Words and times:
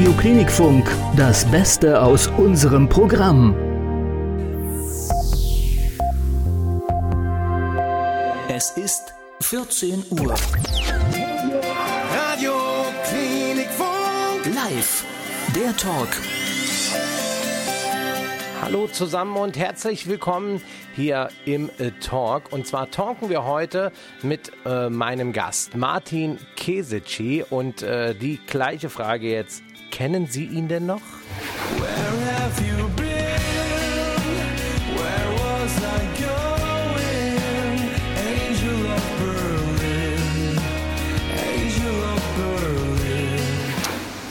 Radio 0.00 0.14
Klinikfunk, 0.14 0.88
das 1.14 1.44
Beste 1.50 2.00
aus 2.00 2.26
unserem 2.26 2.88
Programm. 2.88 3.54
Es 8.48 8.70
ist 8.78 9.12
14 9.42 10.02
Uhr. 10.08 10.34
Radio 12.14 12.54
Klinikfunk. 13.10 14.46
Live. 14.54 15.04
Der 15.54 15.76
Talk 15.76 16.08
Hallo 18.62 18.86
zusammen 18.88 19.36
und 19.36 19.56
herzlich 19.56 20.06
willkommen 20.06 20.62
hier 20.94 21.30
im 21.46 21.70
äh, 21.78 21.92
Talk. 22.00 22.52
Und 22.52 22.66
zwar 22.66 22.90
talken 22.90 23.30
wir 23.30 23.44
heute 23.44 23.90
mit 24.22 24.52
äh, 24.66 24.90
meinem 24.90 25.32
Gast 25.32 25.76
Martin 25.76 26.38
Kesici 26.56 27.42
und 27.48 27.82
äh, 27.82 28.14
die 28.14 28.38
gleiche 28.46 28.90
Frage 28.90 29.30
jetzt. 29.30 29.62
Kennen 29.90 30.26
Sie 30.26 30.44
ihn 30.44 30.68
denn 30.68 30.86
noch? 30.86 31.02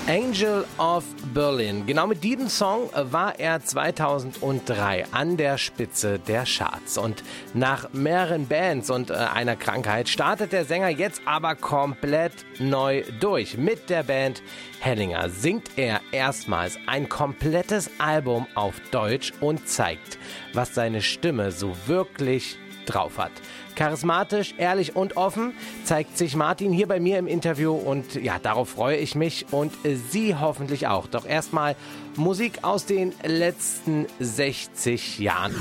Angel 0.09 0.65
of 0.79 1.03
Berlin. 1.35 1.85
Genau 1.85 2.07
mit 2.07 2.23
diesem 2.23 2.49
Song 2.49 2.89
war 2.95 3.39
er 3.39 3.63
2003 3.63 5.05
an 5.11 5.37
der 5.37 5.59
Spitze 5.59 6.17
der 6.17 6.45
Charts. 6.45 6.97
Und 6.97 7.23
nach 7.53 7.93
mehreren 7.93 8.47
Bands 8.47 8.89
und 8.89 9.11
äh, 9.11 9.13
einer 9.13 9.55
Krankheit 9.55 10.09
startet 10.09 10.51
der 10.51 10.65
Sänger 10.65 10.89
jetzt 10.89 11.21
aber 11.25 11.53
komplett 11.53 12.33
neu 12.57 13.03
durch. 13.19 13.55
Mit 13.59 13.91
der 13.91 14.01
Band 14.01 14.41
Hellinger 14.79 15.29
singt 15.29 15.69
er 15.75 16.01
erstmals 16.11 16.79
ein 16.87 17.07
komplettes 17.07 17.91
Album 17.99 18.47
auf 18.55 18.81
Deutsch 18.89 19.31
und 19.41 19.67
zeigt, 19.67 20.17
was 20.53 20.73
seine 20.73 21.03
Stimme 21.03 21.51
so 21.51 21.75
wirklich 21.85 22.57
drauf 22.89 23.17
hat. 23.17 23.31
Charismatisch, 23.75 24.55
ehrlich 24.57 24.95
und 24.95 25.17
offen 25.17 25.53
zeigt 25.83 26.17
sich 26.17 26.35
Martin 26.35 26.71
hier 26.71 26.87
bei 26.87 26.99
mir 26.99 27.17
im 27.17 27.27
Interview 27.27 27.73
und 27.73 28.15
ja, 28.15 28.39
darauf 28.39 28.69
freue 28.69 28.97
ich 28.97 29.15
mich 29.15 29.45
und 29.51 29.71
Sie 29.83 30.35
hoffentlich 30.35 30.87
auch. 30.87 31.07
Doch 31.07 31.25
erstmal 31.25 31.75
Musik 32.15 32.59
aus 32.63 32.85
den 32.85 33.13
letzten 33.23 34.07
60 34.19 35.19
Jahren. 35.19 35.55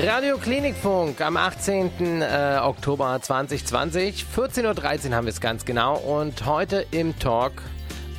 Radio 0.00 0.38
Klinikfunk 0.38 1.20
am 1.20 1.36
18. 1.36 2.22
Äh, 2.22 2.58
Oktober 2.62 3.18
2020, 3.20 4.24
14.13 4.34 5.10
Uhr 5.10 5.14
haben 5.14 5.26
wir 5.26 5.30
es 5.30 5.40
ganz 5.40 5.64
genau 5.64 5.96
und 5.96 6.46
heute 6.46 6.86
im 6.90 7.18
Talk 7.18 7.52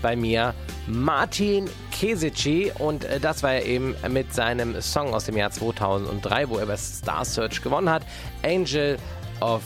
bei 0.04 0.16
mir 0.16 0.54
Martin 0.86 1.68
Kesici 1.92 2.72
und 2.78 3.06
äh, 3.06 3.20
das 3.20 3.42
war 3.42 3.54
er 3.54 3.66
eben 3.66 3.96
mit 4.10 4.32
seinem 4.32 4.80
Song 4.82 5.16
aus 5.16 5.26
dem 5.26 5.38
Jahr 5.38 5.50
2003, 5.50 6.50
wo 6.50 6.58
er 6.58 6.68
bei 6.68 6.78
Star 6.78 7.26
Search 7.26 7.64
gewonnen 7.64 7.90
hat, 7.90 8.04
Angel 8.44 9.00
of 9.42 9.64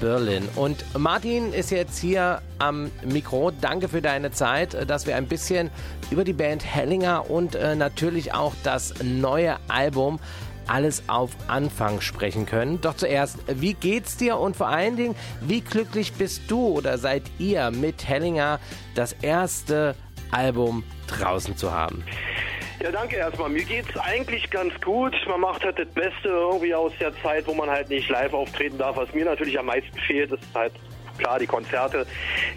Berlin. 0.00 0.48
Und 0.56 0.84
Martin 0.98 1.52
ist 1.52 1.70
jetzt 1.70 1.98
hier 1.98 2.40
am 2.58 2.90
Mikro. 3.04 3.50
Danke 3.60 3.88
für 3.88 4.02
deine 4.02 4.30
Zeit, 4.30 4.74
äh, 4.74 4.86
dass 4.86 5.06
wir 5.06 5.14
ein 5.16 5.26
bisschen 5.26 5.70
über 6.10 6.24
die 6.24 6.32
Band 6.32 6.64
Hellinger 6.64 7.30
und 7.30 7.54
äh, 7.54 7.76
natürlich 7.76 8.34
auch 8.34 8.54
das 8.64 8.94
neue 9.02 9.56
Album 9.68 10.18
alles 10.68 11.04
auf 11.08 11.30
Anfang 11.48 12.00
sprechen 12.00 12.46
können. 12.46 12.80
Doch 12.80 12.94
zuerst, 12.94 13.38
wie 13.46 13.74
geht's 13.74 14.16
dir 14.16 14.38
und 14.38 14.56
vor 14.56 14.68
allen 14.68 14.96
Dingen, 14.96 15.14
wie 15.40 15.60
glücklich 15.60 16.12
bist 16.12 16.50
du 16.50 16.66
oder 16.68 16.98
seid 16.98 17.22
ihr 17.38 17.70
mit 17.70 18.06
Hellinger 18.06 18.60
das 18.94 19.12
erste 19.22 19.94
Album 20.30 20.84
draußen 21.06 21.56
zu 21.56 21.72
haben? 21.72 22.04
Ja, 22.82 22.90
danke 22.92 23.16
erstmal. 23.16 23.48
Mir 23.48 23.64
geht's 23.64 23.96
eigentlich 23.96 24.50
ganz 24.50 24.72
gut. 24.82 25.14
Man 25.26 25.40
macht 25.40 25.64
halt 25.64 25.78
das 25.78 25.88
Beste 25.88 26.28
irgendwie 26.28 26.74
aus 26.74 26.92
der 27.00 27.12
Zeit, 27.22 27.46
wo 27.46 27.54
man 27.54 27.70
halt 27.70 27.88
nicht 27.88 28.08
live 28.10 28.34
auftreten 28.34 28.76
darf. 28.76 28.96
Was 28.96 29.12
mir 29.14 29.24
natürlich 29.24 29.58
am 29.58 29.66
meisten 29.66 29.96
fehlt, 30.06 30.30
ist 30.30 30.42
halt 30.54 30.72
klar 31.16 31.38
die 31.38 31.46
Konzerte. 31.46 32.06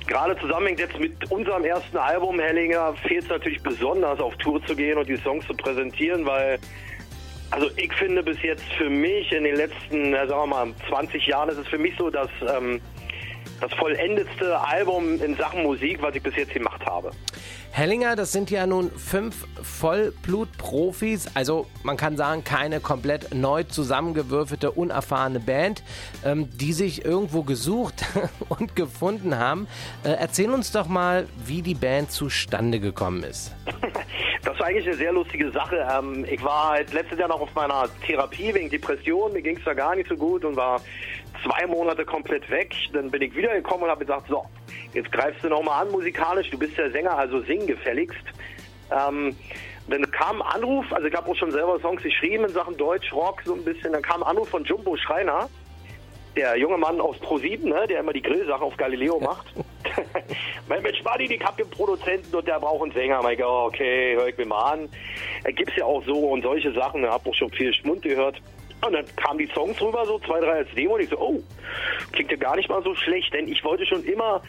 Gerade 0.07 0.37
zusammenhängt 0.39 0.79
jetzt 0.79 0.99
mit 0.99 1.31
unserem 1.31 1.63
ersten 1.63 1.97
Album 1.97 2.39
Hellinger 2.39 2.93
fehlt 3.07 3.23
es 3.23 3.29
natürlich 3.29 3.63
besonders 3.63 4.19
auf 4.19 4.35
Tour 4.37 4.63
zu 4.65 4.75
gehen 4.75 4.97
und 4.97 5.07
die 5.07 5.17
Songs 5.17 5.45
zu 5.47 5.53
präsentieren, 5.53 6.25
weil 6.25 6.59
also 7.51 7.69
ich 7.77 7.91
finde 7.93 8.23
bis 8.23 8.41
jetzt 8.41 8.65
für 8.77 8.89
mich 8.89 9.31
in 9.31 9.43
den 9.43 9.55
letzten, 9.55 10.13
sagen 10.13 10.29
wir 10.29 10.47
mal, 10.47 10.67
20 10.87 11.25
Jahren 11.27 11.49
ist 11.49 11.57
es 11.57 11.67
für 11.67 11.77
mich 11.77 11.95
so, 11.97 12.09
dass 12.09 12.29
ähm, 12.41 12.79
das 13.59 13.73
vollendetste 13.73 14.59
Album 14.59 15.21
in 15.21 15.35
Sachen 15.35 15.63
Musik, 15.63 16.01
was 16.01 16.15
ich 16.15 16.23
bis 16.23 16.35
jetzt 16.35 16.53
gemacht 16.53 16.85
habe. 16.85 17.11
Hellinger, 17.71 18.15
das 18.15 18.31
sind 18.31 18.51
ja 18.51 18.65
nun 18.65 18.91
fünf 18.91 19.47
Vollblut-Profis, 19.61 21.35
also 21.35 21.67
man 21.83 21.97
kann 21.97 22.17
sagen, 22.17 22.43
keine 22.43 22.79
komplett 22.79 23.33
neu 23.33 23.63
zusammengewürfelte, 23.63 24.71
unerfahrene 24.71 25.39
Band, 25.39 25.83
ähm, 26.25 26.49
die 26.57 26.73
sich 26.73 27.05
irgendwo 27.05 27.43
gesucht 27.43 28.05
und 28.49 28.75
gefunden 28.75 29.37
haben. 29.37 29.67
Äh, 30.03 30.09
erzähl 30.19 30.49
uns 30.49 30.71
doch 30.71 30.87
mal, 30.87 31.27
wie 31.45 31.61
die 31.61 31.75
Band 31.75 32.11
zustande 32.11 32.79
gekommen 32.79 33.23
ist. 33.23 33.55
Das 34.41 34.57
war 34.57 34.67
eigentlich 34.67 34.87
eine 34.87 34.95
sehr 34.95 35.11
lustige 35.11 35.51
Sache. 35.51 35.85
Ähm, 35.91 36.25
ich 36.29 36.41
war 36.43 36.69
halt 36.69 36.93
letztes 36.93 37.19
Jahr 37.19 37.27
noch 37.27 37.41
auf 37.41 37.53
meiner 37.55 37.89
Therapie 38.05 38.53
wegen 38.53 38.69
Depression. 38.69 39.33
Mir 39.33 39.41
ging 39.41 39.57
es 39.57 39.63
da 39.65 39.73
gar 39.73 39.95
nicht 39.95 40.07
so 40.07 40.15
gut 40.15 40.45
und 40.45 40.55
war 40.55 40.81
zwei 41.43 41.67
Monate 41.67 42.05
komplett 42.05 42.49
weg. 42.49 42.73
Dann 42.93 43.11
bin 43.11 43.21
ich 43.21 43.35
wiedergekommen 43.35 43.83
und 43.83 43.89
habe 43.89 44.05
gesagt, 44.05 44.27
so, 44.29 44.45
jetzt 44.93 45.11
greifst 45.11 45.43
du 45.43 45.49
nochmal 45.49 45.85
an 45.85 45.91
musikalisch. 45.91 46.49
Du 46.49 46.57
bist 46.57 46.77
der 46.77 46.91
Sänger, 46.91 47.17
also 47.17 47.41
sing 47.41 47.65
gefälligst. 47.67 48.23
Ähm, 48.91 49.35
dann 49.87 50.11
kam 50.11 50.41
ein 50.41 50.47
Anruf, 50.53 50.91
also 50.91 51.07
ich 51.07 51.15
habe 51.15 51.29
auch 51.29 51.35
schon 51.35 51.51
selber 51.51 51.79
Songs 51.79 52.01
geschrieben 52.03 52.45
in 52.45 52.51
Sachen 52.51 52.77
Deutsch, 52.77 53.11
Rock 53.11 53.41
so 53.45 53.55
ein 53.55 53.63
bisschen. 53.63 53.93
Dann 53.93 54.01
kam 54.01 54.21
ein 54.21 54.29
Anruf 54.29 54.49
von 54.49 54.63
Jumbo 54.63 54.95
Schreiner, 54.97 55.49
der 56.35 56.57
junge 56.57 56.77
Mann 56.77 57.01
aus 57.01 57.17
Pro7, 57.17 57.67
ne, 57.67 57.87
der 57.87 58.01
immer 58.01 58.13
die 58.13 58.21
Grillsachen 58.21 58.61
auf 58.61 58.77
Galileo 58.77 59.19
macht. 59.21 59.47
mein 60.67 60.83
Mensch, 60.83 61.03
Martin, 61.03 61.31
ich 61.31 61.43
hab 61.43 61.57
den 61.57 61.69
Produzenten 61.69 62.35
und 62.35 62.47
der 62.47 62.59
braucht 62.59 62.83
einen 62.83 62.91
Sänger. 62.91 63.27
Ich 63.31 63.43
oh, 63.43 63.65
okay, 63.67 64.15
hör 64.15 64.27
ich 64.27 64.37
mir 64.37 64.45
mal 64.45 64.73
an. 64.73 64.89
Er 65.43 65.53
gibt's 65.53 65.75
ja 65.75 65.85
auch 65.85 66.03
so 66.05 66.17
und 66.29 66.43
solche 66.43 66.71
Sachen. 66.73 67.03
Ich 67.03 67.09
hab 67.09 67.25
auch 67.25 67.33
schon 67.33 67.51
viel 67.51 67.73
Schmund 67.73 68.03
gehört. 68.03 68.39
Und 68.85 68.93
dann 68.93 69.05
kamen 69.17 69.39
die 69.39 69.49
Songs 69.53 69.81
rüber, 69.81 70.05
so 70.05 70.19
zwei, 70.19 70.39
drei 70.39 70.59
als 70.59 70.69
Demo. 70.75 70.95
Und 70.95 71.01
ich 71.01 71.09
so, 71.09 71.19
oh, 71.19 71.41
klingt 72.11 72.31
ja 72.31 72.37
gar 72.37 72.55
nicht 72.55 72.69
mal 72.69 72.81
so 72.83 72.95
schlecht, 72.95 73.33
denn 73.33 73.47
ich 73.47 73.63
wollte 73.63 73.85
schon 73.85 74.03
immer 74.05 74.41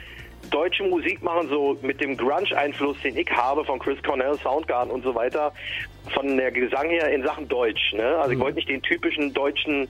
deutsche 0.50 0.84
Musik 0.84 1.22
machen, 1.22 1.48
so 1.48 1.76
mit 1.82 2.00
dem 2.00 2.16
Grunge-Einfluss, 2.16 2.96
den 3.02 3.16
ich 3.16 3.30
habe 3.30 3.64
von 3.64 3.78
Chris 3.78 4.02
Cornell, 4.02 4.36
Soundgarden 4.38 4.92
und 4.92 5.04
so 5.04 5.14
weiter, 5.14 5.52
von 6.14 6.36
der 6.36 6.50
Gesang 6.50 6.88
her 6.88 7.08
in 7.10 7.22
Sachen 7.22 7.46
Deutsch. 7.48 7.92
Ne? 7.92 8.16
Also 8.18 8.32
ich 8.32 8.38
wollte 8.40 8.56
nicht 8.56 8.68
den 8.68 8.82
typischen 8.82 9.32
deutschen, 9.34 9.88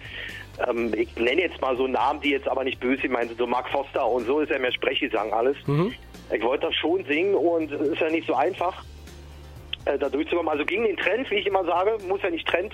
ähm, 0.68 0.92
ich 0.94 1.14
nenne 1.16 1.42
jetzt 1.42 1.60
mal 1.60 1.76
so 1.76 1.86
Namen, 1.86 2.20
die 2.20 2.30
jetzt 2.30 2.48
aber 2.48 2.64
nicht 2.64 2.80
böse 2.80 3.08
meinen, 3.08 3.34
so 3.36 3.46
Mark 3.46 3.68
Foster 3.70 4.06
und 4.06 4.26
so 4.26 4.40
ist 4.40 4.50
ja 4.50 4.58
mehr 4.58 4.72
Sprechgesang 4.72 5.32
alles. 5.32 5.56
Ich 6.32 6.42
wollte 6.42 6.66
das 6.66 6.74
schon 6.76 7.04
singen 7.06 7.34
und 7.34 7.72
es 7.72 7.80
ist 7.80 8.00
ja 8.00 8.10
nicht 8.10 8.26
so 8.26 8.34
einfach, 8.34 8.84
äh, 9.84 9.98
da 9.98 10.08
durchzukommen. 10.08 10.50
Also 10.50 10.64
gegen 10.64 10.84
den 10.84 10.96
Trend, 10.96 11.30
wie 11.30 11.36
ich 11.36 11.46
immer 11.46 11.64
sage, 11.64 11.96
muss 12.08 12.22
ja 12.22 12.30
nicht 12.30 12.46
Trend. 12.46 12.72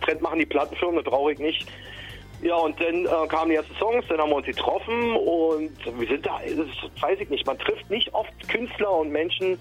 Trend 0.00 0.22
machen 0.22 0.38
die 0.38 0.46
Plattenfirmen, 0.46 0.96
das 0.96 1.04
brauche 1.04 1.32
ich 1.32 1.38
nicht. 1.38 1.66
Ja, 2.40 2.54
und 2.54 2.80
dann 2.80 3.04
äh, 3.04 3.28
kamen 3.28 3.50
die 3.50 3.56
ersten 3.56 3.74
Songs, 3.76 4.04
dann 4.08 4.18
haben 4.18 4.30
wir 4.30 4.36
uns 4.36 4.46
getroffen 4.46 5.16
und 5.16 5.72
wir 5.98 6.06
sind 6.06 6.24
da, 6.24 6.40
das 6.44 7.02
weiß 7.02 7.18
ich 7.20 7.28
nicht, 7.30 7.46
man 7.46 7.58
trifft 7.58 7.90
nicht 7.90 8.14
oft 8.14 8.32
Künstler 8.48 8.92
und 8.92 9.10
Menschen, 9.10 9.58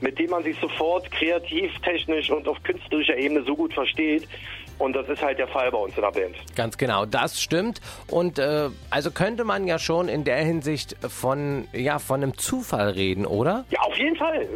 mit 0.00 0.18
denen 0.18 0.30
man 0.30 0.42
sich 0.42 0.56
sofort 0.60 1.10
kreativ, 1.10 1.72
technisch 1.80 2.30
und 2.30 2.46
auf 2.46 2.62
künstlerischer 2.62 3.16
Ebene 3.16 3.42
so 3.44 3.56
gut 3.56 3.72
versteht. 3.72 4.28
Und 4.78 4.94
das 4.94 5.08
ist 5.08 5.22
halt 5.22 5.38
der 5.38 5.48
Fall 5.48 5.70
bei 5.70 5.78
uns 5.78 5.96
in 5.96 6.02
der 6.02 6.10
Band. 6.10 6.36
Ganz 6.54 6.78
genau, 6.78 7.04
das 7.04 7.40
stimmt. 7.40 7.80
Und 8.08 8.38
äh, 8.38 8.68
also 8.90 9.10
könnte 9.10 9.44
man 9.44 9.66
ja 9.66 9.78
schon 9.78 10.08
in 10.08 10.24
der 10.24 10.38
Hinsicht 10.38 10.96
von, 11.08 11.66
ja, 11.72 11.98
von 11.98 12.22
einem 12.22 12.38
Zufall 12.38 12.90
reden, 12.90 13.26
oder? 13.26 13.64
Ja, 13.70 13.80
auf 13.80 13.96
jeden 13.96 14.16
Fall. 14.16 14.46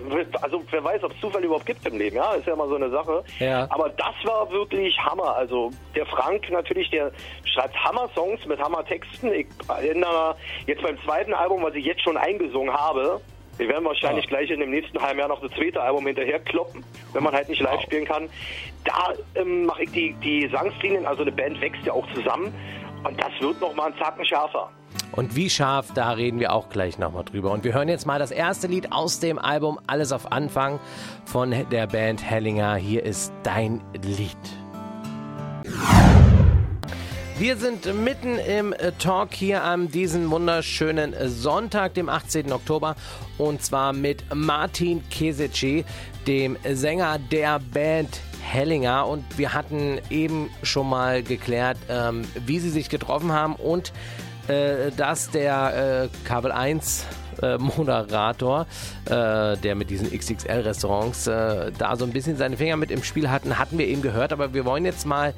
Also 0.40 0.62
wer 0.70 0.84
weiß, 0.84 1.02
ob 1.04 1.12
es 1.12 1.20
Zufall 1.20 1.42
überhaupt 1.44 1.66
gibt 1.66 1.86
im 1.86 1.98
Leben, 1.98 2.16
ja, 2.16 2.32
ist 2.34 2.46
ja 2.46 2.54
mal 2.54 2.68
so 2.68 2.76
eine 2.76 2.90
Sache. 2.90 3.24
Ja. 3.38 3.66
Aber 3.70 3.88
das 3.90 4.14
war 4.24 4.50
wirklich 4.50 4.96
Hammer. 4.98 5.34
Also 5.36 5.70
der 5.94 6.06
Frank 6.06 6.50
natürlich, 6.50 6.88
der 6.90 7.10
schreibt 7.44 7.76
Hammer-Songs 7.84 8.46
mit 8.46 8.60
Hammer-Texten. 8.60 9.32
Ich 9.32 9.46
erinnere 9.68 10.36
jetzt 10.66 10.82
beim 10.82 10.98
zweiten 11.04 11.34
Album, 11.34 11.62
was 11.62 11.74
ich 11.74 11.84
jetzt 11.84 12.02
schon 12.02 12.16
eingesungen 12.16 12.72
habe, 12.72 13.20
wir 13.58 13.68
werden 13.68 13.84
wahrscheinlich 13.84 14.24
Ja. 14.24 14.30
gleich 14.30 14.50
in 14.50 14.60
dem 14.60 14.70
nächsten 14.70 15.00
halben 15.00 15.18
Jahr 15.18 15.28
noch 15.28 15.40
das 15.40 15.50
zweite 15.52 15.80
Album 15.80 16.06
hinterher 16.06 16.38
kloppen, 16.40 16.84
wenn 17.12 17.22
man 17.22 17.32
halt 17.34 17.48
nicht 17.48 17.60
live 17.60 17.74
Wow. 17.76 17.82
spielen 17.82 18.04
kann. 18.04 18.28
Da 18.84 19.12
ähm, 19.40 19.66
mache 19.66 19.84
ich 19.84 19.90
die, 19.92 20.14
die 20.22 20.48
Sangslinien, 20.52 21.06
also 21.06 21.22
eine 21.22 21.32
Band 21.32 21.60
wächst 21.60 21.84
ja 21.84 21.92
auch 21.92 22.06
zusammen 22.14 22.52
und 23.04 23.20
das 23.20 23.30
wird 23.40 23.60
noch 23.60 23.74
mal 23.74 23.86
einen 23.86 23.98
Zacken 23.98 24.24
schärfer. 24.24 24.70
Und 25.12 25.36
wie 25.36 25.50
scharf, 25.50 25.88
da 25.94 26.12
reden 26.12 26.40
wir 26.40 26.52
auch 26.52 26.70
gleich 26.70 26.98
nochmal 26.98 27.24
drüber. 27.24 27.50
Und 27.50 27.64
wir 27.64 27.74
hören 27.74 27.88
jetzt 27.88 28.06
mal 28.06 28.18
das 28.18 28.30
erste 28.30 28.66
Lied 28.66 28.92
aus 28.92 29.20
dem 29.20 29.38
Album 29.38 29.78
Alles 29.86 30.10
auf 30.12 30.32
Anfang 30.32 30.80
von 31.26 31.54
der 31.70 31.86
Band 31.86 32.22
Hellinger. 32.22 32.76
Hier 32.76 33.02
ist 33.04 33.32
dein 33.42 33.82
Lied. 34.02 34.36
Wir 37.42 37.56
sind 37.56 37.92
mitten 38.04 38.38
im 38.38 38.72
äh, 38.72 38.92
Talk 39.00 39.34
hier 39.34 39.64
an 39.64 39.88
diesem 39.88 40.30
wunderschönen 40.30 41.12
äh, 41.12 41.28
Sonntag, 41.28 41.92
dem 41.94 42.08
18. 42.08 42.52
Oktober. 42.52 42.94
Und 43.36 43.64
zwar 43.64 43.92
mit 43.92 44.22
Martin 44.32 45.02
Kesici, 45.08 45.84
dem 46.28 46.56
Sänger 46.62 47.18
der 47.18 47.58
Band 47.58 48.20
Hellinger. 48.42 49.08
Und 49.08 49.24
wir 49.36 49.54
hatten 49.54 50.00
eben 50.08 50.50
schon 50.62 50.88
mal 50.88 51.24
geklärt, 51.24 51.78
ähm, 51.88 52.22
wie 52.46 52.60
sie 52.60 52.70
sich 52.70 52.88
getroffen 52.88 53.32
haben 53.32 53.56
und 53.56 53.92
äh, 54.46 54.92
dass 54.96 55.30
der 55.30 56.10
äh, 56.12 56.24
Kabel 56.24 56.52
1 56.52 57.02
äh, 57.02 57.21
Moderator, 57.58 58.66
äh, 59.06 59.56
der 59.56 59.74
mit 59.74 59.90
diesen 59.90 60.10
XXL-Restaurants 60.10 61.26
äh, 61.26 61.72
da 61.76 61.96
so 61.96 62.04
ein 62.04 62.12
bisschen 62.12 62.36
seine 62.36 62.56
Finger 62.56 62.76
mit 62.76 62.90
im 62.90 63.02
Spiel 63.02 63.30
hatten, 63.30 63.58
hatten 63.58 63.78
wir 63.78 63.86
eben 63.86 64.02
gehört. 64.02 64.32
Aber 64.32 64.54
wir 64.54 64.64
wollen 64.64 64.84
jetzt 64.84 65.06
mal, 65.06 65.34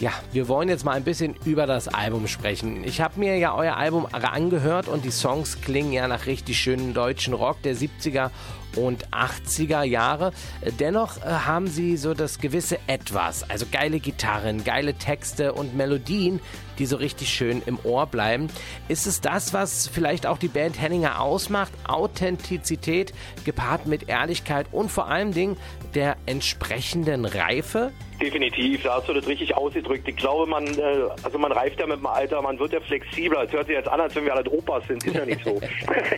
ja, 0.00 0.12
wir 0.32 0.48
wollen 0.48 0.68
jetzt 0.68 0.84
mal 0.84 0.92
ein 0.92 1.04
bisschen 1.04 1.34
über 1.44 1.66
das 1.66 1.88
Album 1.88 2.26
sprechen. 2.26 2.84
Ich 2.84 3.00
habe 3.00 3.18
mir 3.20 3.36
ja 3.36 3.54
euer 3.54 3.76
Album 3.76 4.06
angehört 4.12 4.88
und 4.88 5.04
die 5.04 5.10
Songs 5.10 5.60
klingen 5.60 5.92
ja 5.92 6.08
nach 6.08 6.26
richtig 6.26 6.58
schönen 6.58 6.94
deutschen 6.94 7.34
Rock 7.34 7.62
der 7.62 7.74
70er 7.74 8.30
und 8.76 9.08
80er 9.08 9.82
Jahre. 9.82 10.32
Dennoch 10.78 11.18
äh, 11.18 11.30
haben 11.30 11.66
sie 11.66 11.96
so 11.96 12.14
das 12.14 12.38
gewisse 12.38 12.78
Etwas, 12.86 13.48
also 13.48 13.66
geile 13.70 14.00
Gitarren, 14.00 14.64
geile 14.64 14.94
Texte 14.94 15.52
und 15.52 15.76
Melodien, 15.76 16.40
die 16.78 16.86
so 16.86 16.96
richtig 16.96 17.30
schön 17.30 17.62
im 17.66 17.78
Ohr 17.82 18.06
bleiben. 18.06 18.48
Ist 18.88 19.06
es 19.06 19.20
das, 19.20 19.52
was 19.52 19.88
vielleicht 19.88 20.26
auch 20.26 20.38
die 20.38 20.48
Band 20.48 20.80
Henninger 20.80 21.20
ausmacht? 21.28 21.72
Authentizität 21.86 23.12
gepaart 23.44 23.86
mit 23.86 24.08
Ehrlichkeit 24.08 24.66
und 24.72 24.90
vor 24.90 25.08
allen 25.08 25.32
Dingen 25.32 25.56
der 25.94 26.16
entsprechenden 26.26 27.24
Reife? 27.24 27.92
Definitiv, 28.20 28.82
da 28.82 28.96
hast 28.96 29.08
du 29.08 29.12
das 29.12 29.28
richtig 29.28 29.56
ausgedrückt. 29.56 30.08
Ich 30.08 30.16
glaube, 30.16 30.46
man, 30.46 30.66
äh, 30.66 31.08
also 31.22 31.38
man 31.38 31.52
reift 31.52 31.78
ja 31.78 31.86
mit 31.86 31.98
dem 31.98 32.06
Alter, 32.06 32.42
man 32.42 32.58
wird 32.58 32.72
ja 32.72 32.80
flexibler. 32.80 33.44
Es 33.44 33.52
hört 33.52 33.66
sich 33.68 33.76
jetzt 33.76 33.88
an, 33.88 34.00
als 34.00 34.14
wenn 34.16 34.24
wir 34.24 34.34
alle 34.34 34.50
Opas 34.50 34.84
sind, 34.88 35.04
ist 35.04 35.14
ja 35.14 35.24
nicht 35.24 35.44
so. 35.44 35.60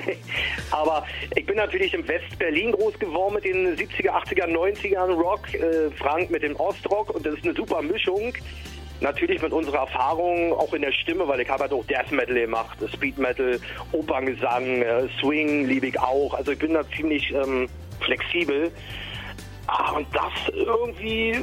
Aber 0.71 1.05
ich 1.37 1.45
bin 1.45 1.57
natürlich 1.57 1.93
im 1.93 2.07
West-Berlin 2.09 2.73
groß 2.73 2.99
geworden 2.99 3.35
mit 3.35 3.45
den 3.45 3.77
70er, 3.77 4.11
80er, 4.13 4.47
90ern 4.47 5.13
Rock, 5.13 5.53
äh, 5.53 5.91
Frank 5.91 6.31
mit 6.31 6.43
dem 6.43 6.57
Ostrock 6.57 7.15
und 7.15 7.27
das 7.27 7.35
ist 7.35 7.45
eine 7.45 7.55
super 7.55 7.83
Mischung. 7.83 8.33
Natürlich 9.01 9.41
mit 9.41 9.53
unserer 9.53 9.79
Erfahrung 9.79 10.53
auch 10.53 10.73
in 10.75 10.83
der 10.83 10.93
Stimme, 10.93 11.27
weil 11.27 11.41
ich 11.41 11.49
habe 11.49 11.63
halt 11.63 11.73
auch 11.73 11.85
Death 11.87 12.13
Metal 12.13 12.35
gemacht, 12.35 12.79
Speed 12.93 13.19
Metal, 13.19 13.59
Operngesang, 13.93 14.83
äh, 14.83 15.09
Swing 15.21 15.67
liebe 15.67 15.87
ich 15.87 15.99
auch. 15.99 16.35
Also 16.35 16.53
ich 16.53 16.59
bin 16.59 16.75
da 16.75 16.83
ziemlich 16.91 17.33
ähm, 17.33 17.69
flexibel. 18.01 18.71
Ah, 19.67 19.93
und 19.93 20.07
das 20.13 20.55
irgendwie 20.55 21.39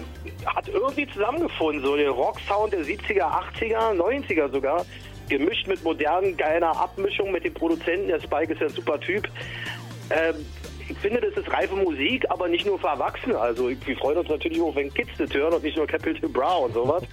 hat 0.45 0.67
irgendwie 0.67 1.07
zusammengefunden, 1.07 1.83
so 1.83 1.95
der 1.95 2.09
Rocksound 2.09 2.73
der 2.73 2.81
70er, 2.81 3.21
80er, 3.21 3.93
90er 3.95 4.51
sogar, 4.51 4.85
gemischt 5.29 5.67
mit 5.67 5.83
modernen, 5.83 6.35
geiler 6.35 6.75
Abmischung 6.77 7.31
mit 7.31 7.45
dem 7.45 7.53
Produzenten, 7.53 8.07
der 8.07 8.19
Spike 8.19 8.53
ist 8.53 8.59
ja 8.59 8.67
ein 8.67 8.73
super 8.73 8.99
Typ. 8.99 9.27
Ähm, 10.09 10.45
finde, 10.97 11.21
das 11.21 11.35
ist 11.35 11.51
reife 11.51 11.75
Musik, 11.75 12.25
aber 12.29 12.47
nicht 12.47 12.65
nur 12.65 12.79
für 12.79 12.87
Erwachsene. 12.87 13.37
Also 13.37 13.69
wir 13.69 13.97
freuen 13.97 14.17
uns 14.17 14.29
natürlich 14.29 14.61
auch, 14.61 14.75
wenn 14.75 14.93
Kids 14.93 15.11
das 15.17 15.33
hören 15.33 15.53
und 15.53 15.63
nicht 15.63 15.77
nur 15.77 15.87
Capitol 15.87 16.29
Bra 16.29 16.55
und 16.55 16.73
sowas. 16.73 17.03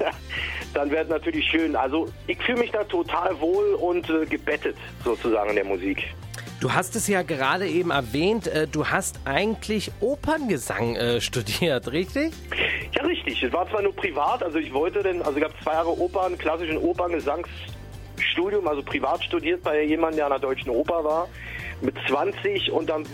Dann 0.74 0.90
wäre 0.90 1.04
es 1.04 1.10
natürlich 1.10 1.46
schön. 1.46 1.76
Also 1.76 2.08
ich 2.26 2.38
fühle 2.42 2.60
mich 2.60 2.70
da 2.70 2.84
total 2.84 3.38
wohl 3.40 3.74
und 3.74 4.08
äh, 4.10 4.26
gebettet 4.26 4.76
sozusagen 5.04 5.50
in 5.50 5.56
der 5.56 5.64
Musik. 5.64 6.04
Du 6.60 6.72
hast 6.72 6.96
es 6.96 7.08
ja 7.08 7.22
gerade 7.22 7.66
eben 7.66 7.90
erwähnt, 7.90 8.46
äh, 8.46 8.66
du 8.66 8.86
hast 8.86 9.20
eigentlich 9.26 9.90
Operngesang 10.00 10.96
äh, 10.96 11.20
studiert, 11.20 11.92
richtig? 11.92 12.32
Ja, 12.92 13.02
richtig. 13.02 13.42
Es 13.42 13.52
war 13.52 13.68
zwar 13.68 13.82
nur 13.82 13.94
privat, 13.94 14.42
also 14.42 14.58
ich 14.58 14.72
wollte 14.72 15.02
denn, 15.02 15.20
also 15.22 15.36
ich 15.36 15.44
habe 15.44 15.54
zwei 15.62 15.72
Jahre 15.72 15.98
Opern, 15.98 16.38
klassischen 16.38 16.78
Operngesangsstudium, 16.78 18.66
also 18.66 18.82
privat 18.82 19.22
studiert 19.24 19.62
bei 19.62 19.82
jemandem, 19.84 20.16
der 20.16 20.26
an 20.26 20.32
der 20.32 20.40
Deutschen 20.40 20.70
Oper 20.70 21.04
war, 21.04 21.28
mit 21.80 21.94
20 22.08 22.70
und 22.70 22.88
dann 22.88 23.04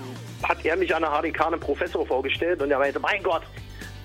hat 0.42 0.64
er 0.64 0.76
mich 0.76 0.94
an 0.94 1.02
der 1.02 1.10
HDK 1.10 1.46
einem 1.46 1.60
Professor 1.60 2.06
vorgestellt 2.06 2.62
und 2.62 2.70
er 2.70 2.78
meinte, 2.78 3.00
mein 3.00 3.22
Gott, 3.22 3.42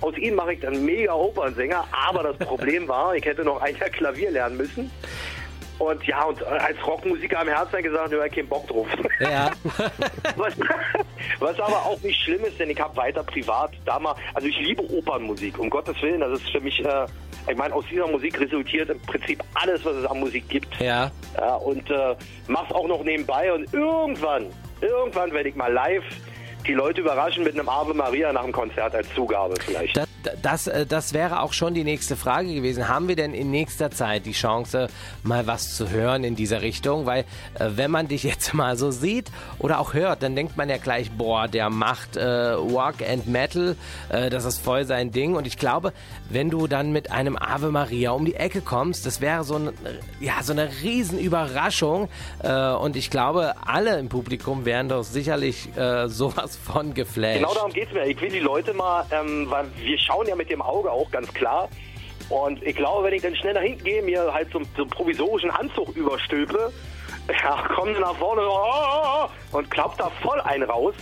aus 0.02 0.18
ihm 0.18 0.36
mache 0.36 0.54
ich 0.54 0.60
dann 0.60 0.84
mega 0.84 1.13
Opernsänger, 1.13 1.86
aber 1.92 2.24
das 2.24 2.38
Problem 2.38 2.88
war, 2.88 3.16
ich 3.16 3.25
hätte 3.25 3.44
noch 3.44 3.62
ein 3.62 3.75
Jahr 3.78 3.90
Klavier 3.90 4.31
lernen 4.31 4.57
müssen. 4.57 4.92
Und 5.78 6.06
ja, 6.06 6.24
und 6.24 6.42
als 6.42 6.78
Rockmusiker 6.88 7.42
am 7.42 7.50
Herzen 7.50 7.84
gesagt, 7.84 8.12
ich 8.12 8.18
habe 8.18 8.30
keinen 8.30 8.48
Bock 8.48 8.66
drauf. 8.68 8.88
Ja. 9.19 9.52
Was, 10.38 10.54
was 11.40 11.60
aber 11.60 11.86
auch 11.86 12.00
nicht 12.01 12.22
schlimm 12.22 12.46
ist, 12.46 12.60
denn 12.60 12.69
ich 12.69 12.80
habe 12.80 12.96
weiter 12.96 13.24
privat 13.24 13.72
damals, 13.86 14.18
also 14.34 14.48
ich 14.48 14.58
liebe 14.60 14.81
Opernmusik, 14.84 15.58
um 15.60 15.69
Gottes 15.69 16.01
Willen, 16.01 16.22
das 16.22 16.40
ist 16.40 16.50
für 16.50 16.62
mich, 16.62 16.80
äh, 16.84 17.06
ich 17.47 17.57
meine, 17.57 17.74
aus 17.74 17.86
dieser 17.89 18.07
Musik 18.07 18.39
resultiert 18.39 18.89
im 18.89 19.00
Prinzip 19.01 19.44
alles, 19.53 19.83
was 19.86 19.95
es 19.95 20.06
an 20.06 20.19
Musik 20.19 20.47
gibt. 20.50 20.80
Ja. 20.80 21.12
Ja, 21.38 21.56
und 21.56 21.89
äh, 21.89 22.15
mach's 22.47 22.71
auch 22.71 22.88
noch 22.88 23.03
nebenbei 23.03 23.51
und 23.53 23.71
irgendwann, 23.74 24.47
irgendwann 24.81 25.31
werde 25.31 25.50
ich 25.50 25.56
mal 25.56 25.71
live 25.71 26.03
die 26.65 26.74
Leute 26.74 27.01
überraschen 27.01 27.44
mit 27.44 27.53
einem 27.53 27.69
Ave 27.69 27.94
Maria 27.94 28.33
nach 28.33 28.44
dem 28.44 28.51
Konzert 28.51 28.95
als 28.95 29.07
Zugabe 29.13 29.56
vielleicht. 29.59 29.97
Das, 29.97 30.07
das, 30.42 30.68
äh, 30.68 30.86
das 30.86 31.13
wäre 31.13 31.42
auch 31.42 31.54
schon 31.54 31.74
die 31.74 31.83
nächste 31.83 32.16
Frage 32.16 32.54
gewesen. 32.54 32.88
Haben 32.88 33.07
wir 33.07 33.16
denn 33.16 33.33
in 33.33 33.51
nächster 33.51 33.92
Zeit 33.92 34.25
die 34.25 34.33
Chance, 34.33 34.88
mal 35.24 35.48
was 35.48 35.75
zu 35.75 35.89
hören 35.89 36.24
in 36.24 36.36
dieser 36.36 36.62
Richtung? 36.62 37.06
Weil 37.06 37.25
äh, 37.56 37.72
wenn 37.75 37.92
man 37.92 38.07
dich 38.07 38.24
jetzt 38.31 38.54
mal 38.54 38.77
so 38.77 38.92
sieht 38.92 39.31
oder 39.60 39.80
auch 39.80 39.94
hört, 39.94 40.24
dann 40.24 40.36
denkt 40.36 40.57
man 40.57 40.69
ja 40.69 40.77
gleich, 40.77 41.12
boah, 41.12 41.48
der 41.48 41.69
macht 41.69 42.16
äh, 42.16 42.51
Rock 42.51 42.95
and 43.07 43.27
Metal, 43.27 43.75
äh, 44.10 44.30
das 44.30 44.45
ist 44.45 44.60
voll 44.60 44.86
sein 44.86 45.12
Ding. 45.12 45.36
Und 45.36 45.48
ich 45.48 45.57
glaube, 45.57 45.94
wenn 46.30 46.50
du 46.50 46.68
dann 46.68 46.92
mit 46.92 47.12
einem 47.12 47.38
Ave 47.38 47.72
Maria 47.72 48.12
um 48.12 48.25
die 48.25 48.36
Ecke 48.36 48.62
kommst, 48.62 49.06
das 49.06 49.22
wäre 49.22 49.44
so, 49.44 49.56
ein, 49.56 49.69
ja, 50.19 50.42
so 50.42 50.54
eine 50.54 50.69
Riesenüberraschung. 50.81 52.10
Äh, 52.44 52.72
und 52.74 52.95
ich 52.95 53.10
glaube, 53.10 53.54
alle 53.66 54.00
im 54.00 54.10
Publikum 54.10 54.66
wären 54.66 54.89
doch 54.89 55.04
sicherlich 55.04 55.69
äh, 55.77 56.07
sowas 56.16 56.56
von 56.57 56.94
geflasht. 56.94 57.39
Genau 57.39 57.54
darum 57.54 57.72
geht's 57.72 57.92
mir. 57.92 58.06
Ich 58.06 58.19
will 58.22 58.30
die 58.30 58.39
Leute 58.39 58.74
mal, 58.74 59.06
ähm, 59.12 59.48
weil 59.50 59.66
wir 59.77 59.98
schauen 59.98 60.14
ja 60.23 60.35
mit 60.35 60.50
dem 60.50 60.62
Auge 60.62 60.91
auch 60.91 61.09
ganz 61.12 61.33
klar. 61.33 61.69
Und 62.29 62.63
ich 62.63 62.75
glaube, 62.75 63.06
wenn 63.06 63.13
ich 63.13 63.21
dann 63.21 63.35
schnell 63.35 63.53
nach 63.53 63.62
hinten 63.62 63.83
gehe, 63.83 64.01
mir 64.01 64.33
halt 64.33 64.51
so, 64.51 64.59
so 64.75 64.81
einen 64.83 64.89
provisorischen 64.89 65.51
Anzug 65.51 65.95
überstülpe, 65.95 66.71
ja, 67.44 67.63
sie 67.85 68.00
nach 68.00 68.15
vorne 68.15 68.41
oh, 68.47 69.27
und 69.57 69.69
klappt 69.71 70.00
da 70.00 70.09
voll 70.21 70.39
ein 70.41 70.63
raus, 70.63 70.94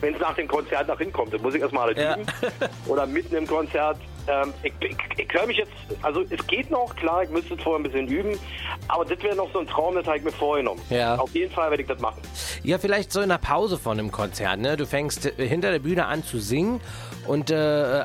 wenn 0.00 0.14
es 0.14 0.20
nach 0.20 0.34
dem 0.34 0.48
Konzert 0.48 0.88
nach 0.88 0.98
hinten 0.98 1.12
kommt. 1.12 1.32
Dann 1.32 1.42
muss 1.42 1.54
ich 1.54 1.60
erstmal 1.60 1.88
alles 1.88 2.02
Ja. 2.02 2.14
üben. 2.16 2.26
Oder 2.86 3.06
mitten 3.06 3.34
im 3.36 3.46
Konzert. 3.46 3.98
Ähm, 4.28 4.52
ich 4.62 4.72
ich, 4.80 4.96
ich 5.18 5.32
höre 5.32 5.46
mich 5.46 5.56
jetzt, 5.56 5.72
also 6.02 6.22
es 6.30 6.46
geht 6.46 6.70
noch, 6.70 6.94
klar, 6.94 7.24
ich 7.24 7.30
müsste 7.30 7.54
es 7.54 7.62
vorher 7.62 7.80
ein 7.80 7.82
bisschen 7.82 8.06
üben, 8.06 8.38
aber 8.86 9.04
das 9.04 9.20
wäre 9.20 9.34
noch 9.34 9.52
so 9.52 9.58
ein 9.58 9.66
Traum, 9.66 9.96
das 9.96 10.06
habe 10.06 10.18
ich 10.18 10.22
mir 10.22 10.30
vorgenommen. 10.30 10.80
Ja. 10.90 11.16
Auf 11.16 11.34
jeden 11.34 11.52
Fall 11.52 11.70
werde 11.70 11.82
ich 11.82 11.88
das 11.88 11.98
machen. 11.98 12.22
Ja, 12.62 12.78
vielleicht 12.78 13.10
so 13.10 13.20
in 13.20 13.30
der 13.30 13.38
Pause 13.38 13.78
von 13.78 13.98
einem 13.98 14.12
Konzert, 14.12 14.60
ne? 14.60 14.76
Du 14.76 14.86
fängst 14.86 15.24
hinter 15.36 15.72
der 15.72 15.80
Bühne 15.80 16.06
an 16.06 16.22
zu 16.22 16.38
singen 16.38 16.80
und 17.26 17.50
äh, 17.50 17.54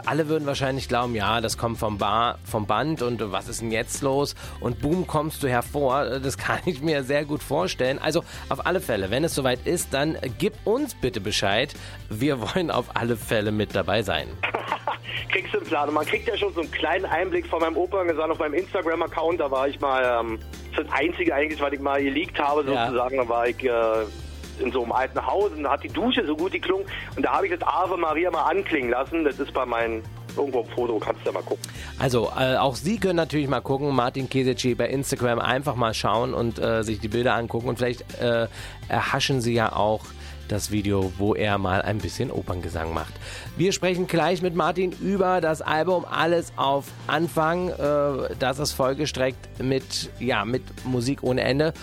alle 0.06 0.28
würden 0.30 0.46
wahrscheinlich 0.46 0.88
glauben, 0.88 1.16
ja, 1.16 1.42
das 1.42 1.58
kommt 1.58 1.78
vom, 1.78 1.98
Bar, 1.98 2.38
vom 2.44 2.66
Band 2.68 3.02
und 3.02 3.22
äh, 3.22 3.32
was 3.32 3.48
ist 3.50 3.62
denn 3.62 3.72
jetzt 3.72 4.02
los? 4.02 4.36
Und 4.60 4.82
boom, 4.82 5.08
kommst 5.08 5.42
du 5.44 5.48
hervor. 5.48 6.06
Äh, 6.06 6.20
Das 6.22 6.38
kann 6.38 6.60
ich 6.66 6.82
mir 6.82 7.04
sehr 7.04 7.26
gut 7.26 7.42
vorstellen. 7.44 8.00
Also 8.00 8.24
auf 8.50 8.66
alle 8.66 8.80
Fälle, 8.82 9.10
wenn 9.12 9.24
es 9.24 9.34
soweit 9.36 9.60
ist, 9.66 9.94
dann 9.94 10.18
gib 10.38 10.54
uns 10.66 10.96
bitte 10.96 11.20
Bescheid. 11.22 11.74
Wir 12.10 12.40
wollen 12.40 12.72
auf 12.72 12.96
alle 12.96 13.18
Fälle 13.18 13.52
mit 13.52 13.76
dabei 13.76 14.04
sein. 14.04 14.28
kriegst 15.32 15.54
du 15.54 15.58
einen 15.58 15.68
Plan. 15.68 15.88
Und 15.90 15.96
man 15.96 16.06
kriegt 16.06 16.28
ja 16.28 16.38
schon 16.38 16.54
so 16.54 16.62
einen 16.62 16.72
kleinen 16.72 17.06
Einblick 17.06 17.48
von 17.48 17.60
meinem 17.60 17.76
Operngesang 17.78 18.32
auf 18.32 18.40
meinem 18.40 18.54
Instagram-Account. 18.54 19.40
Da 19.40 19.50
war 19.52 19.68
ich 19.68 19.80
mal, 19.80 20.22
ähm, 20.22 20.40
das 20.76 20.86
Einzige 20.92 21.34
eigentlich, 21.34 21.60
was 21.60 21.74
ich 21.74 21.80
mal 21.80 22.02
geleakt 22.02 22.40
habe, 22.40 22.64
Ja. 22.72 22.86
sozusagen. 22.86 23.18
Da 23.18 23.28
war 23.30 23.48
ich 23.48 23.64
äh, 23.64 23.70
in 24.60 24.72
so 24.72 24.84
einem 24.84 24.92
alten 24.92 25.26
Haus 25.26 25.52
und 25.52 25.64
da 25.64 25.72
hat 25.72 25.84
die 25.84 25.90
Dusche 25.90 26.26
so 26.26 26.36
gut 26.36 26.52
geklungen. 26.52 26.86
Und 27.16 27.24
da 27.24 27.34
habe 27.34 27.48
ich 27.48 27.58
das 27.58 27.68
Ave 27.68 27.98
Maria 27.98 28.32
mal 28.32 28.44
anklingen 28.44 28.92
lassen. 28.92 29.24
Das 29.24 29.40
ist 29.40 29.54
bei 29.54 29.66
meinen, 29.66 30.04
irgendwo 30.36 30.62
im 30.62 30.68
Foto, 30.68 31.00
kannst 31.00 31.22
du 31.22 31.28
ja 31.28 31.32
mal 31.34 31.44
gucken. 31.44 31.64
Also, 32.00 32.32
äh, 32.38 32.56
auch 32.58 32.76
Sie 32.76 33.00
können 33.00 33.16
natürlich 33.16 33.48
mal 33.48 33.62
gucken, 33.62 33.94
Martin 33.96 34.30
Kesici 34.30 34.76
bei 34.76 34.88
Instagram 34.88 35.40
einfach 35.40 35.76
mal 35.76 35.94
schauen 35.94 36.34
und 36.34 36.60
äh, 36.60 36.84
sich 36.84 37.00
die 37.00 37.08
Bilder 37.08 37.36
angucken 37.36 37.70
und 37.70 37.78
vielleicht 37.78 38.20
äh, 38.22 38.48
erhaschen 38.88 39.42
Sie 39.42 39.54
ja 39.54 39.74
auch 39.74 40.02
das 40.48 40.72
Video, 40.72 41.12
wo 41.18 41.36
er 41.36 41.58
mal 41.58 41.82
ein 41.82 41.98
bisschen 41.98 42.32
Operngesang 42.32 42.94
macht. 42.94 43.14
Wir 43.58 43.72
sprechen 43.72 44.08
gleich 44.08 44.42
mit 44.42 44.56
Martin 44.56 44.92
über 45.02 45.42
das 45.42 45.62
Album 45.62 46.06
Alles 46.06 46.54
auf 46.56 46.86
Anfang. 47.08 47.70
Äh, 47.70 48.36
das 48.40 48.60
ist 48.60 48.72
vollgestreckt 48.72 49.62
mit, 49.62 50.10
ja, 50.20 50.46
mit 50.46 50.64
Musik 50.86 51.24
ohne 51.24 51.42
Ende. 51.42 51.74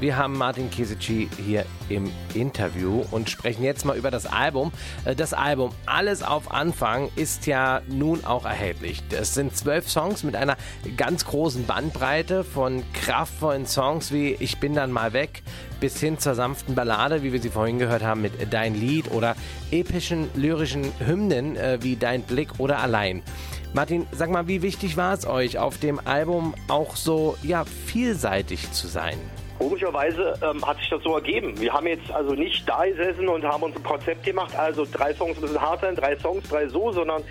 Wir 0.00 0.16
haben 0.16 0.38
Martin 0.38 0.70
Kisici 0.70 1.28
hier 1.44 1.64
im 1.88 2.12
Interview 2.32 3.02
und 3.10 3.30
sprechen 3.30 3.64
jetzt 3.64 3.84
mal 3.84 3.96
über 3.96 4.12
das 4.12 4.26
Album. 4.26 4.70
Äh, 5.04 5.16
Das 5.16 5.34
Album 5.34 5.72
Alles 5.86 6.22
auf 6.22 6.52
Anfang 6.52 7.08
ist 7.16 7.46
ja 7.46 7.82
nun 7.88 8.24
auch 8.24 8.44
erhältlich. 8.44 9.02
Es 9.10 9.34
sind 9.34 9.56
zwölf 9.56 9.90
Songs 9.90 10.22
mit 10.22 10.36
einer 10.36 10.56
ganz 10.96 11.24
großen 11.24 11.66
Bandbreite 11.66 12.44
von 12.44 12.84
kraftvollen 12.92 13.66
Songs 13.66 14.12
wie 14.12 14.34
Ich 14.38 14.60
bin 14.60 14.74
dann 14.74 14.92
mal 14.92 15.12
weg 15.12 15.42
bis 15.80 15.98
hin 15.98 16.18
zur 16.18 16.36
sanften 16.36 16.76
Ballade, 16.76 17.24
wie 17.24 17.32
wir 17.32 17.42
sie 17.42 17.50
vorhin 17.50 17.80
gehört 17.80 18.04
haben 18.04 18.22
mit 18.22 18.52
Dein 18.52 18.76
Lied 18.76 19.10
oder 19.10 19.34
epischen 19.72 20.28
lyrischen 20.36 20.92
Hymnen 21.04 21.56
äh, 21.56 21.78
wie 21.82 21.96
Dein 21.96 22.22
Blick 22.22 22.60
oder 22.60 22.78
Allein. 22.78 23.24
Martin, 23.72 24.06
sag 24.12 24.30
mal, 24.30 24.46
wie 24.46 24.62
wichtig 24.62 24.96
war 24.96 25.12
es 25.12 25.26
euch, 25.26 25.58
auf 25.58 25.78
dem 25.78 26.00
Album 26.06 26.54
auch 26.68 26.94
so 26.94 27.36
ja, 27.42 27.64
vielseitig 27.64 28.70
zu 28.70 28.86
sein? 28.86 29.18
Komischerweise 29.58 30.38
ähm, 30.42 30.64
hat 30.64 30.78
sich 30.78 30.88
das 30.88 31.02
so 31.02 31.14
ergeben. 31.14 31.58
Wir 31.60 31.72
haben 31.72 31.86
jetzt 31.86 32.10
also 32.12 32.34
nicht 32.34 32.68
da 32.68 32.84
gesessen 32.84 33.28
und 33.28 33.44
haben 33.44 33.62
uns 33.62 33.76
ein 33.76 33.82
Konzept 33.82 34.24
gemacht, 34.24 34.54
also 34.56 34.86
drei 34.90 35.12
Songs 35.14 35.40
müssen 35.40 35.60
hart 35.60 35.80
sein, 35.80 35.96
drei 35.96 36.16
Songs, 36.16 36.48
drei 36.48 36.68
so, 36.68 36.92
sondern 36.92 37.22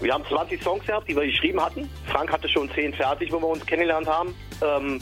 wir 0.00 0.14
haben 0.14 0.24
20 0.24 0.62
Songs 0.62 0.86
gehabt, 0.86 1.08
die 1.08 1.16
wir 1.16 1.26
geschrieben 1.26 1.60
hatten. 1.62 1.88
Frank 2.06 2.32
hatte 2.32 2.48
schon 2.48 2.70
10 2.70 2.94
fertig, 2.94 3.32
wo 3.32 3.38
wir 3.38 3.48
uns 3.48 3.64
kennengelernt 3.66 4.08
haben. 4.08 4.34
Ähm, 4.62 5.00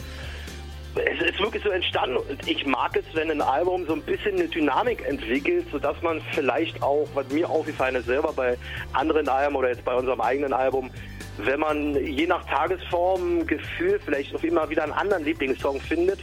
es 0.94 1.30
ist 1.30 1.40
wirklich 1.40 1.62
so 1.62 1.70
entstanden. 1.70 2.16
Und 2.16 2.48
ich 2.48 2.66
mag 2.66 2.96
es, 2.96 3.04
wenn 3.14 3.30
ein 3.30 3.40
Album 3.40 3.86
so 3.86 3.94
ein 3.94 4.02
bisschen 4.02 4.36
eine 4.36 4.48
Dynamik 4.48 5.06
entwickelt, 5.06 5.66
sodass 5.70 6.00
man 6.02 6.20
vielleicht 6.32 6.82
auch, 6.82 7.08
was 7.14 7.28
mir 7.30 7.48
aufgefallen 7.48 7.96
ist, 7.96 8.06
selber 8.06 8.32
bei 8.32 8.56
anderen 8.92 9.28
Alben 9.28 9.56
oder 9.56 9.68
jetzt 9.68 9.84
bei 9.84 9.94
unserem 9.94 10.20
eigenen 10.20 10.52
Album, 10.52 10.90
wenn 11.38 11.60
man 11.60 11.94
je 12.04 12.26
nach 12.26 12.44
Tagesform, 12.46 13.46
Gefühl 13.46 14.00
vielleicht 14.04 14.34
auf 14.34 14.42
immer 14.42 14.68
wieder 14.70 14.82
einen 14.82 14.92
anderen 14.92 15.24
Lieblingssong 15.24 15.80
findet. 15.80 16.20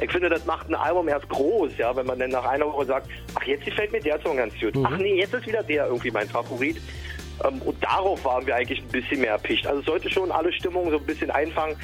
Ich 0.00 0.12
finde, 0.12 0.28
das 0.28 0.44
macht 0.44 0.68
ein 0.68 0.74
Album 0.74 1.08
erst 1.08 1.28
groß, 1.28 1.76
ja, 1.78 1.96
wenn 1.96 2.06
man 2.06 2.18
dann 2.18 2.30
nach 2.30 2.44
einer 2.44 2.66
Woche 2.66 2.86
sagt, 2.86 3.08
ach, 3.34 3.42
jetzt 3.44 3.64
gefällt 3.64 3.92
mir 3.92 4.00
der 4.00 4.20
Song 4.20 4.36
ganz 4.36 4.54
gut. 4.60 4.74
Ach 4.84 4.96
nee, 4.98 5.18
jetzt 5.18 5.34
ist 5.34 5.46
wieder 5.46 5.62
der 5.62 5.86
irgendwie 5.86 6.10
mein 6.10 6.28
Favorit. 6.28 6.76
Ähm, 7.44 7.62
und 7.62 7.82
darauf 7.82 8.24
waren 8.24 8.46
wir 8.46 8.56
eigentlich 8.56 8.80
ein 8.80 8.88
bisschen 8.88 9.20
mehr 9.20 9.32
erpicht. 9.32 9.66
Also 9.66 9.80
sollte 9.82 10.10
schon 10.10 10.30
alle 10.30 10.52
Stimmungen 10.52 10.90
so 10.90 10.98
ein 10.98 11.06
bisschen 11.06 11.30
einfangen, 11.30 11.76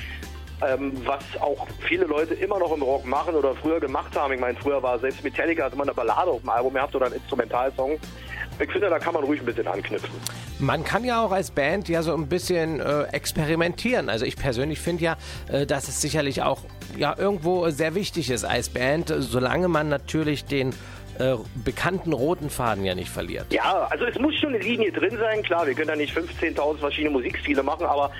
ähm, 0.62 0.92
was 1.04 1.24
auch 1.40 1.66
viele 1.88 2.04
Leute 2.04 2.34
immer 2.34 2.58
noch 2.58 2.72
im 2.72 2.82
Rock 2.82 3.06
machen 3.06 3.34
oder 3.34 3.54
früher 3.54 3.80
gemacht 3.80 4.16
haben. 4.16 4.32
Ich 4.32 4.40
meine, 4.40 4.58
früher 4.58 4.82
war 4.82 4.98
selbst 4.98 5.22
Metallica, 5.24 5.64
hat 5.64 5.76
man 5.76 5.88
eine 5.88 5.94
Ballade 5.94 6.30
auf 6.30 6.40
dem 6.40 6.50
Album 6.50 6.74
gehabt 6.74 6.94
oder 6.94 7.06
einen 7.06 7.16
Instrumentalsong. 7.16 7.98
Ich 8.60 8.70
finde, 8.70 8.88
da 8.88 8.98
kann 8.98 9.14
man 9.14 9.24
ruhig 9.24 9.40
ein 9.40 9.46
bisschen 9.46 9.66
anknüpfen. 9.66 10.10
Man 10.60 10.84
kann 10.84 11.04
ja 11.04 11.24
auch 11.24 11.32
als 11.32 11.50
Band 11.50 11.88
ja 11.88 12.02
so 12.02 12.14
ein 12.14 12.28
bisschen 12.28 12.78
äh, 12.78 13.02
experimentieren. 13.10 14.08
Also 14.08 14.24
ich 14.24 14.36
persönlich 14.36 14.78
finde 14.80 15.04
ja, 15.04 15.16
äh, 15.50 15.66
dass 15.66 15.88
es 15.88 16.00
sicherlich 16.00 16.42
auch 16.42 16.60
ja 16.96 17.14
irgendwo 17.18 17.68
sehr 17.70 17.96
wichtig 17.96 18.30
ist 18.30 18.44
als 18.44 18.68
Band, 18.68 19.12
solange 19.18 19.66
man 19.66 19.88
natürlich 19.88 20.44
den 20.44 20.72
äh, 21.18 21.36
bekannten 21.64 22.12
roten 22.12 22.50
Faden 22.50 22.84
ja 22.84 22.94
nicht 22.94 23.10
verliert. 23.10 23.46
Ja, 23.52 23.86
also 23.90 24.04
es 24.04 24.18
muss 24.18 24.34
schon 24.36 24.54
eine 24.54 24.58
Linie 24.58 24.92
drin 24.92 25.16
sein. 25.18 25.42
Klar, 25.42 25.66
wir 25.66 25.74
können 25.74 25.88
da 25.88 25.96
nicht 25.96 26.16
15.000 26.16 26.78
verschiedene 26.78 27.10
Musikstile 27.10 27.62
machen, 27.62 27.86
aber 27.86 28.10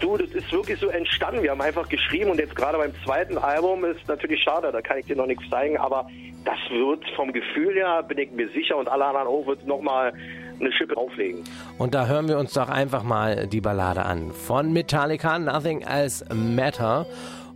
du, 0.00 0.16
das 0.16 0.30
ist 0.30 0.52
wirklich 0.52 0.78
so 0.78 0.88
entstanden. 0.88 1.42
Wir 1.42 1.50
haben 1.50 1.60
einfach 1.60 1.88
geschrieben 1.88 2.30
und 2.30 2.38
jetzt 2.38 2.54
gerade 2.54 2.78
beim 2.78 2.92
zweiten 3.04 3.38
Album 3.38 3.84
ist 3.84 4.06
natürlich 4.08 4.42
schade, 4.42 4.70
da 4.72 4.80
kann 4.80 4.98
ich 4.98 5.06
dir 5.06 5.16
noch 5.16 5.26
nichts 5.26 5.44
zeigen, 5.50 5.76
aber 5.78 6.08
das 6.44 6.58
wird 6.70 7.04
vom 7.16 7.32
Gefühl 7.32 7.74
her, 7.74 8.02
bin 8.02 8.18
ich 8.18 8.30
mir 8.30 8.48
sicher 8.50 8.76
und 8.76 8.88
alle 8.88 9.04
anderen 9.04 9.26
auch, 9.26 9.46
wird 9.46 9.66
nochmal 9.66 10.12
eine 10.60 10.72
Schippe 10.72 10.96
auflegen. 10.96 11.44
Und 11.78 11.94
da 11.94 12.06
hören 12.06 12.28
wir 12.28 12.38
uns 12.38 12.52
doch 12.52 12.68
einfach 12.68 13.02
mal 13.02 13.46
die 13.46 13.60
Ballade 13.60 14.04
an. 14.04 14.32
Von 14.32 14.72
Metallica, 14.72 15.38
Nothing 15.38 15.82
Else 15.82 16.24
Matter. 16.34 17.06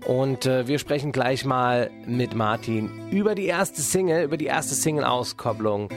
Und 0.06 0.46
äh, 0.46 0.66
wir 0.66 0.78
sprechen 0.78 1.12
gleich 1.12 1.44
mal 1.44 1.90
mit 2.06 2.34
Martin 2.34 2.90
über 3.10 3.34
die 3.34 3.46
erste 3.46 3.82
Single, 3.82 4.24
über 4.24 4.36
die 4.36 4.46
erste 4.46 4.74
Single-Auskopplung. 4.74 5.90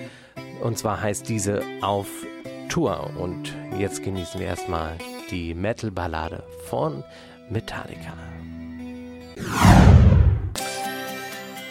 Und 0.61 0.77
zwar 0.77 1.01
heißt 1.01 1.27
diese 1.27 1.63
Auf 1.81 2.07
Tour. 2.69 3.09
Und 3.17 3.53
jetzt 3.79 4.03
genießen 4.03 4.39
wir 4.39 4.47
erstmal 4.47 4.97
die 5.31 5.53
Metal-Ballade 5.53 6.43
von 6.69 7.03
Metallica. 7.49 8.13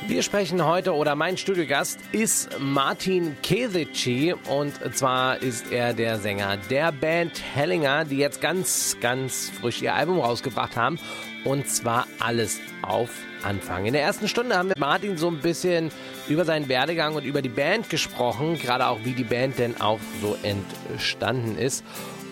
Wir 0.06 0.22
sprechen 0.22 0.66
heute 0.66 0.94
oder 0.94 1.14
mein 1.14 1.38
Studiogast 1.38 1.98
ist 2.12 2.60
Martin 2.60 3.36
Kesici 3.42 4.34
und 4.50 4.74
zwar 4.94 5.40
ist 5.40 5.72
er 5.72 5.94
der 5.94 6.18
Sänger 6.18 6.58
der 6.68 6.92
Band 6.92 7.40
Hellinger, 7.54 8.04
die 8.04 8.18
jetzt 8.18 8.42
ganz, 8.42 8.98
ganz 9.00 9.50
frisch 9.58 9.80
ihr 9.80 9.94
Album 9.94 10.20
rausgebracht 10.20 10.76
haben 10.76 10.98
und 11.44 11.68
zwar 11.68 12.06
alles 12.18 12.58
auf 12.82 13.10
Anfang. 13.42 13.86
In 13.86 13.92
der 13.92 14.02
ersten 14.02 14.28
Stunde 14.28 14.56
haben 14.56 14.68
wir 14.68 14.78
Martin 14.78 15.16
so 15.16 15.28
ein 15.28 15.40
bisschen 15.40 15.90
über 16.28 16.44
seinen 16.44 16.68
Werdegang 16.68 17.14
und 17.14 17.24
über 17.24 17.42
die 17.42 17.48
Band 17.48 17.90
gesprochen, 17.90 18.58
gerade 18.58 18.86
auch 18.86 19.00
wie 19.04 19.12
die 19.12 19.24
Band 19.24 19.58
denn 19.58 19.80
auch 19.80 20.00
so 20.22 20.36
entstanden 20.42 21.58
ist 21.58 21.84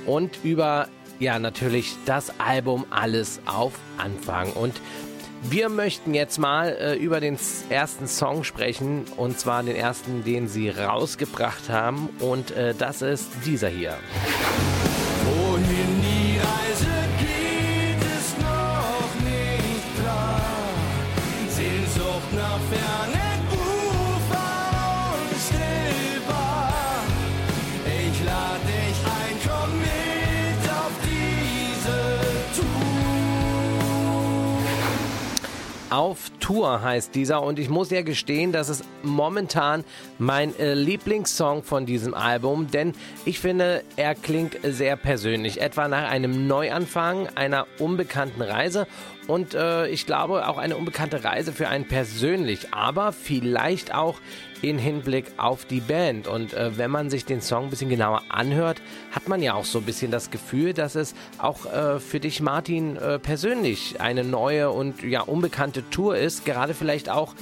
und 0.07 0.39
über 0.43 0.89
ja 1.19 1.39
natürlich 1.39 1.95
das 2.07 2.41
Album 2.41 2.87
alles 2.91 3.41
auf 3.47 3.75
Anfang 3.99 4.53
und 4.53 4.75
wir 5.45 5.69
möchten 5.69 6.15
jetzt 6.15 6.39
mal 6.39 6.69
äh, 6.69 6.95
über 6.95 7.21
den 7.21 7.37
ersten 7.69 8.07
Song 8.07 8.45
sprechen 8.45 9.05
und 9.17 9.41
zwar 9.41 9.63
den 9.65 9.75
ersten, 9.75 10.23
den 10.25 10.47
sie 10.47 10.71
rausgebracht 10.71 11.69
haben 11.69 12.09
und 12.21 12.53
äh, 12.53 12.75
das 12.77 13.03
ist 13.03 13.29
dieser 13.45 13.69
hier. 13.69 13.97
Tour 36.43 36.83
heißt 36.83 37.15
dieser 37.15 37.43
und 37.43 37.61
ich 37.61 37.71
muss 37.71 37.91
ja 37.91 38.03
gestehen, 38.03 38.51
das 38.51 38.69
ist 38.69 38.85
momentan 39.05 39.85
mein 40.19 40.59
äh, 40.59 40.75
Lieblingssong 40.75 41.63
von 41.63 41.87
diesem 41.87 42.15
Album, 42.15 42.69
denn 42.69 42.95
ich 43.25 43.39
finde, 43.39 43.85
er 43.97 44.17
klingt 44.17 44.59
sehr 44.65 44.97
persönlich, 44.97 45.61
etwa 45.61 45.87
nach 45.87 46.11
einem 46.11 46.49
Neuanfang 46.49 47.29
einer 47.37 47.69
unbekannten 47.79 48.43
Reise 48.43 48.89
und 49.29 49.55
äh, 49.55 49.87
ich 49.87 50.05
glaube 50.05 50.49
auch 50.49 50.59
eine 50.59 50.77
unbekannte 50.77 51.23
Reise 51.23 51.53
für 51.53 51.69
einen 51.69 51.87
persönlich, 51.87 52.75
aber 52.75 53.13
vielleicht 53.13 53.95
auch 53.95 54.19
in 54.63 54.79
Hinblick 54.79 55.27
auf 55.37 55.65
die 55.65 55.81
Band. 55.81 56.27
Und 56.27 56.55
äh, 56.55 56.77
wenn 56.79 56.91
man 56.91 57.11
sich 57.11 57.25
den 57.25 57.41
Song 57.41 57.65
ein 57.65 57.71
bisschen 57.71 57.91
genauer 57.91 58.23
anhört, 58.29 58.81
hat 59.11 59.29
man 59.29 59.43
ja 59.43 59.55
auch 59.55 59.65
so 59.65 59.79
ein 59.79 59.85
bisschen 59.85 60.11
das 60.11 60.31
Gefühl, 60.31 60.73
dass 60.73 60.95
es 60.95 61.15
auch 61.39 61.67
äh, 61.67 62.01
für 62.01 62.21
dich, 62.21 62.41
Martin, 62.41 62.97
äh, 62.97 63.19
persönlich 63.19 64.01
eine 64.01 64.25
neue 64.25 64.71
und 64.71 65.03
ja 65.03 65.21
unbekannte 65.23 65.89
Tour 65.91 66.17
ist. 66.17 66.45
Gerade 66.45 66.75
vielleicht 66.75 67.11
auch, 67.11 67.35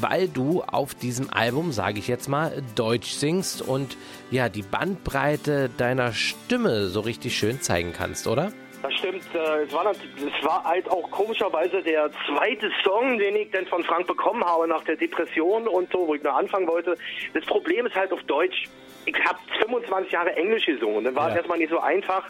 weil 0.00 0.28
du 0.28 0.62
auf 0.62 0.94
diesem 0.94 1.30
Album, 1.30 1.72
sage 1.72 1.98
ich 1.98 2.08
jetzt 2.08 2.28
mal, 2.28 2.62
Deutsch 2.74 3.12
singst 3.12 3.60
und 3.60 3.96
ja 4.30 4.48
die 4.48 4.62
Bandbreite 4.62 5.70
deiner 5.76 6.12
Stimme 6.12 6.88
so 6.88 7.00
richtig 7.00 7.36
schön 7.36 7.60
zeigen 7.60 7.92
kannst, 7.92 8.26
oder? 8.26 8.52
Das 8.82 8.94
stimmt. 8.94 9.22
Äh, 9.34 9.64
es, 9.64 9.72
war, 9.72 9.90
es 9.90 10.44
war 10.46 10.64
halt 10.64 10.88
auch 10.88 11.10
komischerweise 11.10 11.82
der 11.82 12.10
zweite 12.28 12.70
Song, 12.84 13.18
den 13.18 13.34
ich 13.36 13.50
dann 13.50 13.66
von 13.66 13.82
Frank 13.84 14.06
bekommen 14.06 14.44
habe 14.44 14.68
nach 14.68 14.84
der 14.84 14.96
Depression 14.96 15.66
und 15.66 15.90
so, 15.90 16.06
wo 16.06 16.14
ich 16.14 16.22
noch 16.22 16.36
anfangen 16.36 16.68
wollte. 16.68 16.96
Das 17.34 17.44
Problem 17.46 17.86
ist 17.86 17.96
halt 17.96 18.12
auf 18.12 18.22
Deutsch. 18.24 18.66
Ich 19.06 19.16
habe 19.24 19.38
25 19.62 20.12
Jahre 20.12 20.34
Englisch 20.36 20.66
gesungen 20.66 20.98
und 20.98 21.04
dann 21.04 21.16
war 21.16 21.24
Ja. 21.24 21.30
es 21.30 21.36
erstmal 21.38 21.58
nicht 21.58 21.70
so 21.70 21.80
einfach. 21.80 22.24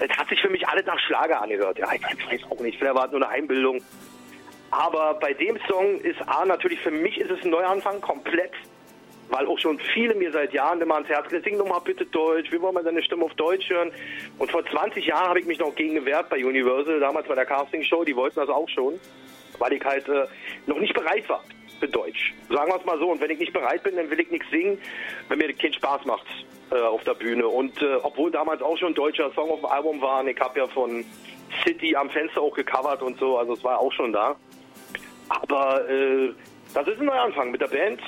Es 0.00 0.10
hat 0.16 0.28
sich 0.28 0.40
für 0.40 0.48
mich 0.48 0.66
alles 0.66 0.86
nach 0.86 0.98
Schlager 0.98 1.40
angehört. 1.42 1.78
Ja, 1.78 1.88
ich 1.92 2.02
weiß 2.02 2.40
auch 2.50 2.58
nicht, 2.60 2.78
vielleicht 2.78 2.94
war 2.96 3.04
es 3.06 3.12
nur 3.12 3.22
eine 3.22 3.28
Einbildung. 3.30 3.80
Aber 4.70 5.14
bei 5.14 5.32
dem 5.34 5.58
Song 5.68 6.00
ist 6.00 6.20
A, 6.26 6.44
natürlich 6.44 6.80
für 6.80 6.90
mich 6.90 7.18
ist 7.18 7.30
es 7.30 7.44
ein 7.44 7.50
Neuanfang, 7.50 8.00
komplett. 8.00 8.52
Weil 9.34 9.48
auch 9.48 9.58
schon 9.58 9.80
viele 9.92 10.14
mir 10.14 10.30
seit 10.30 10.52
Jahren 10.52 10.80
immer 10.80 10.94
ans 10.94 11.08
Herz 11.08 11.26
gelegt, 11.26 11.46
sing 11.46 11.58
doch 11.58 11.66
mal 11.66 11.80
bitte 11.80 12.06
Deutsch, 12.06 12.52
wir 12.52 12.62
wollen 12.62 12.74
mal 12.74 12.84
deine 12.84 13.02
Stimme 13.02 13.24
auf 13.24 13.34
Deutsch 13.34 13.68
hören. 13.68 13.90
Und 14.38 14.48
vor 14.48 14.64
20 14.64 15.04
Jahren 15.04 15.28
habe 15.28 15.40
ich 15.40 15.46
mich 15.46 15.58
noch 15.58 15.74
gegen 15.74 15.96
gewehrt 15.96 16.28
bei 16.28 16.36
Universal, 16.36 17.00
damals 17.00 17.26
bei 17.26 17.34
der 17.34 17.44
Castingshow, 17.44 18.04
die 18.04 18.14
wollten 18.14 18.36
das 18.36 18.48
auch 18.48 18.68
schon, 18.68 18.94
weil 19.58 19.72
ich 19.72 19.84
halt 19.84 20.08
äh, 20.08 20.26
noch 20.66 20.78
nicht 20.78 20.94
bereit 20.94 21.28
war 21.28 21.42
für 21.80 21.88
Deutsch. 21.88 22.32
Sagen 22.48 22.70
wir 22.70 22.76
es 22.76 22.84
mal 22.84 22.96
so, 23.00 23.10
und 23.10 23.20
wenn 23.20 23.30
ich 23.30 23.40
nicht 23.40 23.52
bereit 23.52 23.82
bin, 23.82 23.96
dann 23.96 24.08
will 24.08 24.20
ich 24.20 24.30
nichts 24.30 24.48
singen, 24.52 24.78
wenn 25.28 25.38
mir 25.38 25.52
keinen 25.52 25.72
Spaß 25.72 26.04
macht 26.04 26.26
äh, 26.70 26.76
auf 26.76 27.02
der 27.02 27.14
Bühne. 27.14 27.48
Und 27.48 27.82
äh, 27.82 27.96
obwohl 28.04 28.30
damals 28.30 28.62
auch 28.62 28.78
schon 28.78 28.92
ein 28.92 28.94
deutscher 28.94 29.32
Song 29.32 29.50
auf 29.50 29.58
dem 29.58 29.66
Album 29.66 30.00
war, 30.00 30.24
ich 30.24 30.38
habe 30.38 30.60
ja 30.60 30.68
von 30.68 31.04
City 31.64 31.96
am 31.96 32.08
Fenster 32.08 32.40
auch 32.40 32.54
gecovert 32.54 33.02
und 33.02 33.18
so, 33.18 33.36
also 33.36 33.54
es 33.54 33.64
war 33.64 33.80
auch 33.80 33.92
schon 33.94 34.12
da. 34.12 34.36
Aber 35.28 35.90
äh, 35.90 36.32
das 36.72 36.86
ist 36.86 37.00
ein 37.00 37.06
Neuanfang 37.06 37.50
mit 37.50 37.60
der 37.60 37.66
Band. 37.66 38.00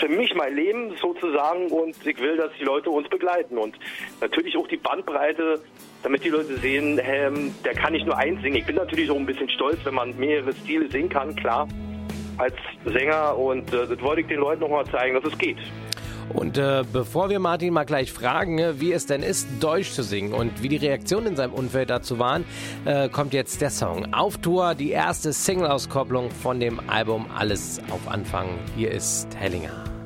Für 0.00 0.08
mich 0.08 0.34
mein 0.34 0.56
Leben 0.56 0.96
sozusagen 0.96 1.66
und 1.66 1.94
ich 2.06 2.18
will, 2.18 2.34
dass 2.38 2.50
die 2.58 2.64
Leute 2.64 2.88
uns 2.88 3.06
begleiten 3.10 3.58
und 3.58 3.76
natürlich 4.22 4.56
auch 4.56 4.66
die 4.66 4.78
Bandbreite, 4.78 5.60
damit 6.02 6.24
die 6.24 6.30
Leute 6.30 6.56
sehen, 6.56 6.98
ähm, 7.04 7.54
der 7.66 7.74
kann 7.74 7.92
nicht 7.92 8.06
nur 8.06 8.16
eins 8.16 8.40
singen. 8.40 8.56
Ich 8.56 8.64
bin 8.64 8.76
natürlich 8.76 9.10
auch 9.10 9.16
ein 9.16 9.26
bisschen 9.26 9.50
stolz, 9.50 9.78
wenn 9.84 9.92
man 9.92 10.16
mehrere 10.16 10.54
Stile 10.54 10.90
singen 10.90 11.10
kann, 11.10 11.36
klar, 11.36 11.68
als 12.38 12.54
Sänger 12.86 13.36
und 13.36 13.74
äh, 13.74 13.86
das 13.86 14.00
wollte 14.00 14.22
ich 14.22 14.28
den 14.28 14.40
Leuten 14.40 14.62
noch 14.62 14.70
mal 14.70 14.86
zeigen, 14.86 15.20
dass 15.20 15.30
es 15.30 15.36
geht. 15.36 15.58
Und 16.32 16.58
äh, 16.58 16.84
bevor 16.90 17.28
wir 17.28 17.38
Martin 17.38 17.74
mal 17.74 17.84
gleich 17.84 18.12
fragen, 18.12 18.58
äh, 18.58 18.80
wie 18.80 18.92
es 18.92 19.06
denn 19.06 19.22
ist, 19.22 19.48
Deutsch 19.60 19.92
zu 19.92 20.02
singen 20.02 20.32
und 20.32 20.62
wie 20.62 20.68
die 20.68 20.76
Reaktionen 20.76 21.28
in 21.28 21.36
seinem 21.36 21.52
Umfeld 21.52 21.90
dazu 21.90 22.18
waren, 22.18 22.44
äh, 22.84 23.08
kommt 23.08 23.34
jetzt 23.34 23.60
der 23.60 23.70
Song. 23.70 24.14
Auf 24.14 24.38
Tour, 24.38 24.74
die 24.74 24.90
erste 24.90 25.32
Single-Auskopplung 25.32 26.30
von 26.30 26.60
dem 26.60 26.80
Album 26.88 27.26
Alles 27.36 27.80
auf 27.90 28.08
Anfang. 28.08 28.46
Hier 28.76 28.90
ist 28.90 29.28
Hellinger. 29.36 29.99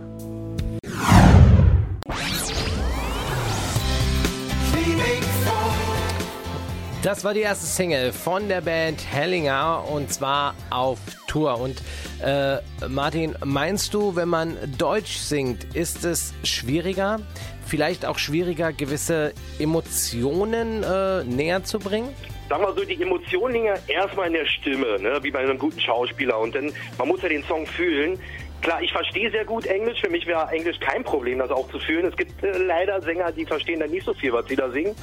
Das 7.04 7.22
war 7.22 7.34
die 7.34 7.42
erste 7.42 7.66
Single 7.66 8.12
von 8.14 8.48
der 8.48 8.62
Band 8.62 9.04
Hellinger 9.12 9.84
und 9.92 10.10
zwar 10.10 10.54
auf 10.70 10.98
Tour. 11.26 11.60
Und 11.60 11.82
äh, 12.24 12.56
Martin, 12.88 13.36
meinst 13.44 13.92
du, 13.92 14.16
wenn 14.16 14.30
man 14.30 14.56
Deutsch 14.78 15.16
singt, 15.18 15.76
ist 15.76 16.06
es 16.06 16.32
schwieriger, 16.44 17.20
vielleicht 17.66 18.06
auch 18.06 18.16
schwieriger, 18.16 18.72
gewisse 18.72 19.34
Emotionen 19.58 20.82
äh, 20.82 21.24
näher 21.24 21.62
zu 21.62 21.78
bringen? 21.78 22.08
Sag 22.48 22.62
mal 22.62 22.74
so, 22.74 22.82
die 22.82 23.02
Emotionen 23.02 23.52
liegen 23.52 23.66
ja 23.66 23.74
erstmal 23.86 24.28
in 24.28 24.32
der 24.32 24.46
Stimme, 24.46 24.98
ne? 24.98 25.18
wie 25.20 25.30
bei 25.30 25.40
einem 25.40 25.58
guten 25.58 25.80
Schauspieler. 25.80 26.38
Und 26.38 26.54
dann, 26.54 26.72
man 26.96 27.08
muss 27.08 27.20
ja 27.20 27.28
den 27.28 27.44
Song 27.44 27.66
fühlen. 27.66 28.18
Klar, 28.62 28.80
ich 28.80 28.92
verstehe 28.92 29.30
sehr 29.30 29.44
gut 29.44 29.66
Englisch. 29.66 30.00
Für 30.00 30.08
mich 30.08 30.26
wäre 30.26 30.48
Englisch 30.52 30.80
kein 30.80 31.04
Problem, 31.04 31.38
das 31.38 31.50
auch 31.50 31.68
zu 31.68 31.78
fühlen. 31.80 32.06
Es 32.06 32.16
gibt 32.16 32.42
äh, 32.42 32.56
leider 32.56 33.02
Sänger, 33.02 33.30
die 33.30 33.44
verstehen 33.44 33.80
dann 33.80 33.90
nicht 33.90 34.06
so 34.06 34.14
viel, 34.14 34.32
was 34.32 34.48
sie 34.48 34.56
da 34.56 34.70
singen. 34.70 34.96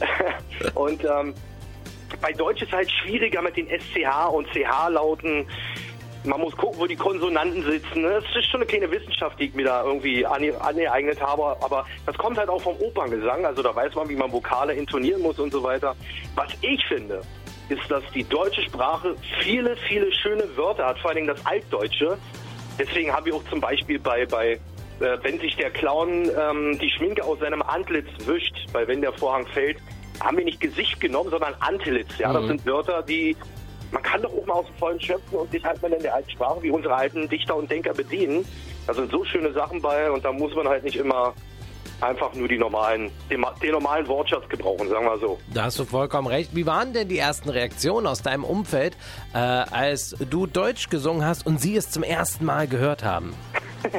und 0.74 1.04
ähm, 1.04 1.34
bei 2.20 2.32
Deutsch 2.32 2.62
ist 2.62 2.72
halt 2.72 2.90
schwieriger 2.90 3.42
mit 3.42 3.56
den 3.56 3.68
SCH 3.68 4.28
und 4.32 4.46
CH-Lauten. 4.48 5.46
Man 6.24 6.40
muss 6.40 6.56
gucken, 6.56 6.80
wo 6.80 6.86
die 6.86 6.96
Konsonanten 6.96 7.62
sitzen. 7.62 8.02
Das 8.02 8.24
ist 8.24 8.46
schon 8.50 8.60
eine 8.60 8.66
kleine 8.66 8.90
Wissenschaft, 8.90 9.38
die 9.38 9.44
ich 9.44 9.54
mir 9.54 9.66
da 9.66 9.84
irgendwie 9.84 10.26
ange 10.26 10.60
angeeignet 10.60 11.20
habe. 11.20 11.56
Aber 11.62 11.86
das 12.06 12.16
kommt 12.18 12.38
halt 12.38 12.48
auch 12.48 12.60
vom 12.60 12.76
Operngesang. 12.80 13.46
Also 13.46 13.62
da 13.62 13.74
weiß 13.74 13.94
man, 13.94 14.08
wie 14.08 14.16
man 14.16 14.32
Vokale 14.32 14.74
intonieren 14.74 15.22
muss 15.22 15.38
und 15.38 15.52
so 15.52 15.62
weiter. 15.62 15.94
Was 16.34 16.48
ich 16.60 16.84
finde, 16.86 17.22
ist, 17.68 17.88
dass 17.90 18.02
die 18.14 18.24
deutsche 18.24 18.62
Sprache 18.62 19.14
viele, 19.42 19.76
viele 19.88 20.12
schöne 20.12 20.44
Wörter 20.56 20.86
hat, 20.86 20.98
vor 20.98 21.12
allem 21.12 21.26
das 21.26 21.44
Altdeutsche. 21.46 22.18
Deswegen 22.78 23.12
haben 23.12 23.26
wir 23.26 23.34
auch 23.36 23.44
zum 23.44 23.60
Beispiel 23.60 23.98
bei, 23.98 24.26
bei 24.26 24.58
äh, 25.00 25.18
wenn 25.22 25.38
sich 25.40 25.56
der 25.56 25.70
Clown 25.70 26.30
ähm, 26.38 26.78
die 26.78 26.90
Schminke 26.90 27.24
aus 27.24 27.38
seinem 27.40 27.62
Antlitz 27.62 28.08
wischt, 28.26 28.66
weil 28.72 28.86
wenn 28.88 29.00
der 29.00 29.12
Vorhang 29.12 29.46
fällt, 29.46 29.78
haben 30.20 30.36
wir 30.36 30.44
nicht 30.44 30.60
Gesicht 30.60 31.00
genommen, 31.00 31.30
sondern 31.30 31.54
Antlitz. 31.60 32.18
Ja, 32.18 32.32
das 32.32 32.42
Mhm. 32.44 32.48
sind 32.48 32.66
Wörter, 32.66 33.02
die 33.02 33.36
man 33.90 34.02
kann 34.02 34.20
doch 34.20 34.30
auch 34.30 34.44
mal 34.44 34.52
aus 34.54 34.66
dem 34.66 34.74
Vollen 34.76 35.00
schöpfen 35.00 35.38
und 35.38 35.50
sich 35.50 35.64
halt 35.64 35.80
mal 35.80 35.90
in 35.92 36.02
der 36.02 36.14
alten 36.14 36.28
Sprache 36.30 36.62
wie 36.62 36.70
unsere 36.70 36.94
alten 36.94 37.26
Dichter 37.28 37.56
und 37.56 37.70
Denker 37.70 37.94
bedienen. 37.94 38.44
Da 38.86 38.92
sind 38.92 39.10
so 39.10 39.24
schöne 39.24 39.50
Sachen 39.54 39.80
bei 39.80 40.10
und 40.10 40.22
da 40.24 40.30
muss 40.32 40.54
man 40.54 40.68
halt 40.68 40.84
nicht 40.84 40.96
immer 40.96 41.32
einfach 42.02 42.34
nur 42.34 42.46
die 42.48 42.58
normalen, 42.58 43.10
den, 43.30 43.44
den 43.62 43.70
normalen 43.72 44.06
Wortschatz 44.06 44.46
gebrauchen, 44.50 44.88
sagen 44.90 45.06
wir 45.06 45.18
so. 45.18 45.38
Da 45.54 45.64
hast 45.64 45.78
du 45.78 45.84
vollkommen 45.86 46.28
recht. 46.28 46.50
Wie 46.54 46.66
waren 46.66 46.92
denn 46.92 47.08
die 47.08 47.18
ersten 47.18 47.48
Reaktionen 47.48 48.06
aus 48.06 48.20
deinem 48.22 48.44
Umfeld, 48.44 48.94
äh, 49.32 49.38
als 49.38 50.14
du 50.28 50.46
Deutsch 50.46 50.90
gesungen 50.90 51.24
hast 51.24 51.46
und 51.46 51.58
sie 51.60 51.74
es 51.74 51.90
zum 51.90 52.02
ersten 52.02 52.44
Mal 52.44 52.68
gehört 52.68 53.04
haben? 53.04 53.34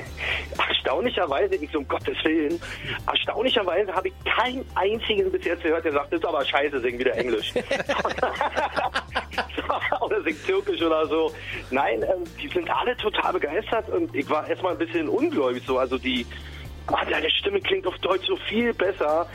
Erstaunlicherweise, 0.89 1.55
ich 1.55 1.71
so 1.71 1.77
um 1.77 1.87
Gottes 1.87 2.17
Willen, 2.23 2.59
erstaunlicherweise 3.05 3.93
habe 3.93 4.07
ich 4.07 4.13
keinen 4.25 4.65
einzigen 4.73 5.31
bis 5.31 5.45
jetzt 5.45 5.61
gehört, 5.61 5.85
der 5.85 5.91
sagt, 5.91 6.11
das 6.11 6.19
ist 6.19 6.25
aber 6.25 6.43
scheiße, 6.43 6.79
sing 6.79 6.97
wieder 6.97 7.15
Englisch. 7.15 7.53
oder 10.01 10.23
sing 10.23 10.35
Türkisch 10.47 10.81
oder 10.81 11.05
so. 11.05 11.31
Nein, 11.69 12.01
ähm, 12.01 12.23
die 12.41 12.47
sind 12.47 12.67
alle 12.71 12.97
total 12.97 13.33
begeistert 13.33 13.87
und 13.89 14.15
ich 14.15 14.27
war 14.31 14.49
erstmal 14.49 14.71
ein 14.71 14.79
bisschen 14.79 15.07
ungläubig 15.07 15.61
so. 15.63 15.77
Also 15.77 15.99
die, 15.99 16.25
ah, 16.87 17.05
deine 17.05 17.29
Stimme 17.29 17.61
klingt 17.61 17.85
auf 17.85 17.99
Deutsch 17.99 18.25
so 18.25 18.35
viel 18.35 18.73
besser. 18.73 19.29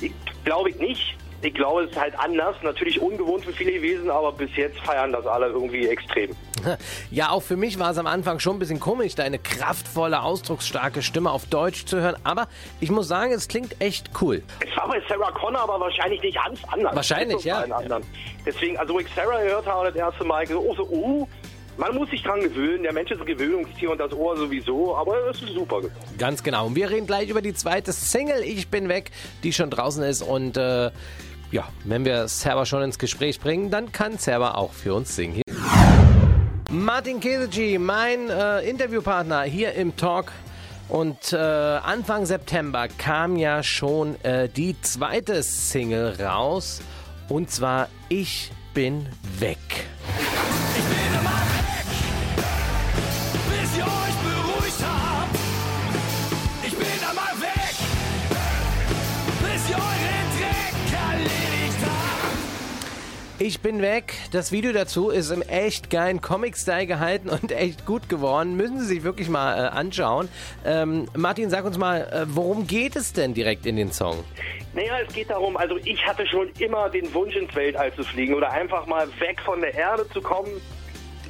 Ich 0.00 0.12
glaube 0.44 0.70
ich 0.70 0.78
nicht. 0.78 1.14
Ich 1.42 1.54
glaube, 1.54 1.84
es 1.84 1.90
ist 1.90 1.98
halt 1.98 2.18
anders. 2.18 2.56
Natürlich 2.62 3.00
ungewohnt 3.00 3.44
für 3.44 3.52
viele 3.52 3.72
gewesen, 3.72 4.10
aber 4.10 4.32
bis 4.32 4.54
jetzt 4.56 4.78
feiern 4.80 5.12
das 5.12 5.26
alle 5.26 5.46
irgendwie 5.46 5.88
extrem. 5.88 6.30
Ja, 7.10 7.30
auch 7.30 7.42
für 7.42 7.56
mich 7.56 7.78
war 7.78 7.90
es 7.90 7.96
am 7.96 8.06
Anfang 8.06 8.38
schon 8.38 8.56
ein 8.56 8.58
bisschen 8.58 8.80
komisch, 8.80 9.14
deine 9.14 9.38
kraftvolle, 9.38 10.22
ausdrucksstarke 10.22 11.00
Stimme 11.00 11.30
auf 11.30 11.46
Deutsch 11.46 11.86
zu 11.86 12.00
hören. 12.00 12.16
Aber 12.22 12.48
ich 12.80 12.90
muss 12.90 13.08
sagen, 13.08 13.32
es 13.32 13.48
klingt 13.48 13.80
echt 13.80 14.10
cool. 14.20 14.42
Es 14.60 14.76
war 14.76 14.86
bei 14.86 15.00
Sarah 15.08 15.32
Connor 15.32 15.62
aber 15.62 15.80
wahrscheinlich 15.80 16.20
nicht 16.22 16.36
ganz 16.36 16.60
anders. 16.70 16.94
Wahrscheinlich, 16.94 17.44
ja. 17.44 17.64
Deswegen, 18.44 18.76
also 18.76 18.92
wo 18.92 19.00
ich 19.00 19.06
Sarah 19.16 19.42
gehört 19.42 19.66
habe 19.66 19.86
das 19.86 19.96
erste 19.96 20.24
Mal, 20.24 20.44
ich 20.44 20.50
so, 20.50 20.60
oh, 20.60 20.74
so, 20.74 20.86
oh, 20.90 21.28
man 21.80 21.94
muss 21.94 22.10
sich 22.10 22.22
dran 22.22 22.40
gewöhnen. 22.40 22.82
Der 22.82 22.92
Mensch 22.92 23.10
ist 23.10 23.20
ein 23.20 23.26
Gewöhnungstier 23.26 23.90
und 23.90 23.98
das 23.98 24.12
Ohr 24.12 24.36
sowieso, 24.36 24.94
aber 24.96 25.30
es 25.30 25.40
ist 25.40 25.54
super. 25.54 25.80
Ganz 26.18 26.42
genau. 26.42 26.66
Und 26.66 26.76
wir 26.76 26.90
reden 26.90 27.06
gleich 27.06 27.30
über 27.30 27.40
die 27.40 27.54
zweite 27.54 27.92
Single, 27.92 28.42
Ich 28.42 28.68
bin 28.68 28.88
weg, 28.90 29.10
die 29.42 29.52
schon 29.52 29.70
draußen 29.70 30.02
ist. 30.04 30.20
Und 30.20 30.58
äh, 30.58 30.90
ja, 31.50 31.68
wenn 31.84 32.04
wir 32.04 32.28
Server 32.28 32.66
schon 32.66 32.82
ins 32.82 32.98
Gespräch 32.98 33.40
bringen, 33.40 33.70
dann 33.70 33.92
kann 33.92 34.18
Server 34.18 34.56
auch 34.56 34.72
für 34.72 34.94
uns 34.94 35.14
singen. 35.14 35.42
Martin 36.70 37.18
Kesici, 37.18 37.78
mein 37.78 38.30
äh, 38.30 38.60
Interviewpartner 38.60 39.42
hier 39.42 39.74
im 39.74 39.96
Talk. 39.96 40.32
Und 40.88 41.32
äh, 41.32 41.36
Anfang 41.36 42.26
September 42.26 42.88
kam 42.88 43.36
ja 43.36 43.62
schon 43.62 44.16
äh, 44.24 44.48
die 44.48 44.80
zweite 44.80 45.42
Single 45.42 46.16
raus. 46.20 46.80
Und 47.28 47.50
zwar 47.50 47.88
Ich 48.08 48.50
bin 48.74 49.06
weg. 49.38 49.58
Ich 63.42 63.62
bin 63.62 63.80
weg. 63.80 64.12
Das 64.32 64.52
Video 64.52 64.70
dazu 64.70 65.08
ist 65.08 65.30
im 65.30 65.40
echt 65.40 65.88
geilen 65.88 66.20
Comic-Style 66.20 66.86
gehalten 66.86 67.30
und 67.30 67.52
echt 67.56 67.86
gut 67.86 68.10
geworden. 68.10 68.54
Müssen 68.54 68.80
Sie 68.80 68.84
sich 68.84 69.02
wirklich 69.02 69.30
mal 69.30 69.56
äh, 69.56 69.68
anschauen. 69.68 70.28
Ähm, 70.66 71.08
Martin, 71.16 71.48
sag 71.48 71.64
uns 71.64 71.78
mal, 71.78 72.02
äh, 72.02 72.26
worum 72.26 72.66
geht 72.66 72.96
es 72.96 73.14
denn 73.14 73.32
direkt 73.32 73.64
in 73.64 73.76
den 73.76 73.92
Song? 73.92 74.24
Naja, 74.74 74.92
es 75.06 75.14
geht 75.14 75.30
darum, 75.30 75.56
also 75.56 75.78
ich 75.78 76.06
hatte 76.06 76.26
schon 76.26 76.50
immer 76.58 76.90
den 76.90 77.14
Wunsch 77.14 77.34
ins 77.34 77.54
Weltall 77.54 77.94
zu 77.94 78.04
fliegen 78.04 78.34
oder 78.34 78.52
einfach 78.52 78.84
mal 78.86 79.08
weg 79.20 79.40
von 79.42 79.62
der 79.62 79.72
Erde 79.72 80.06
zu 80.10 80.20
kommen. 80.20 80.60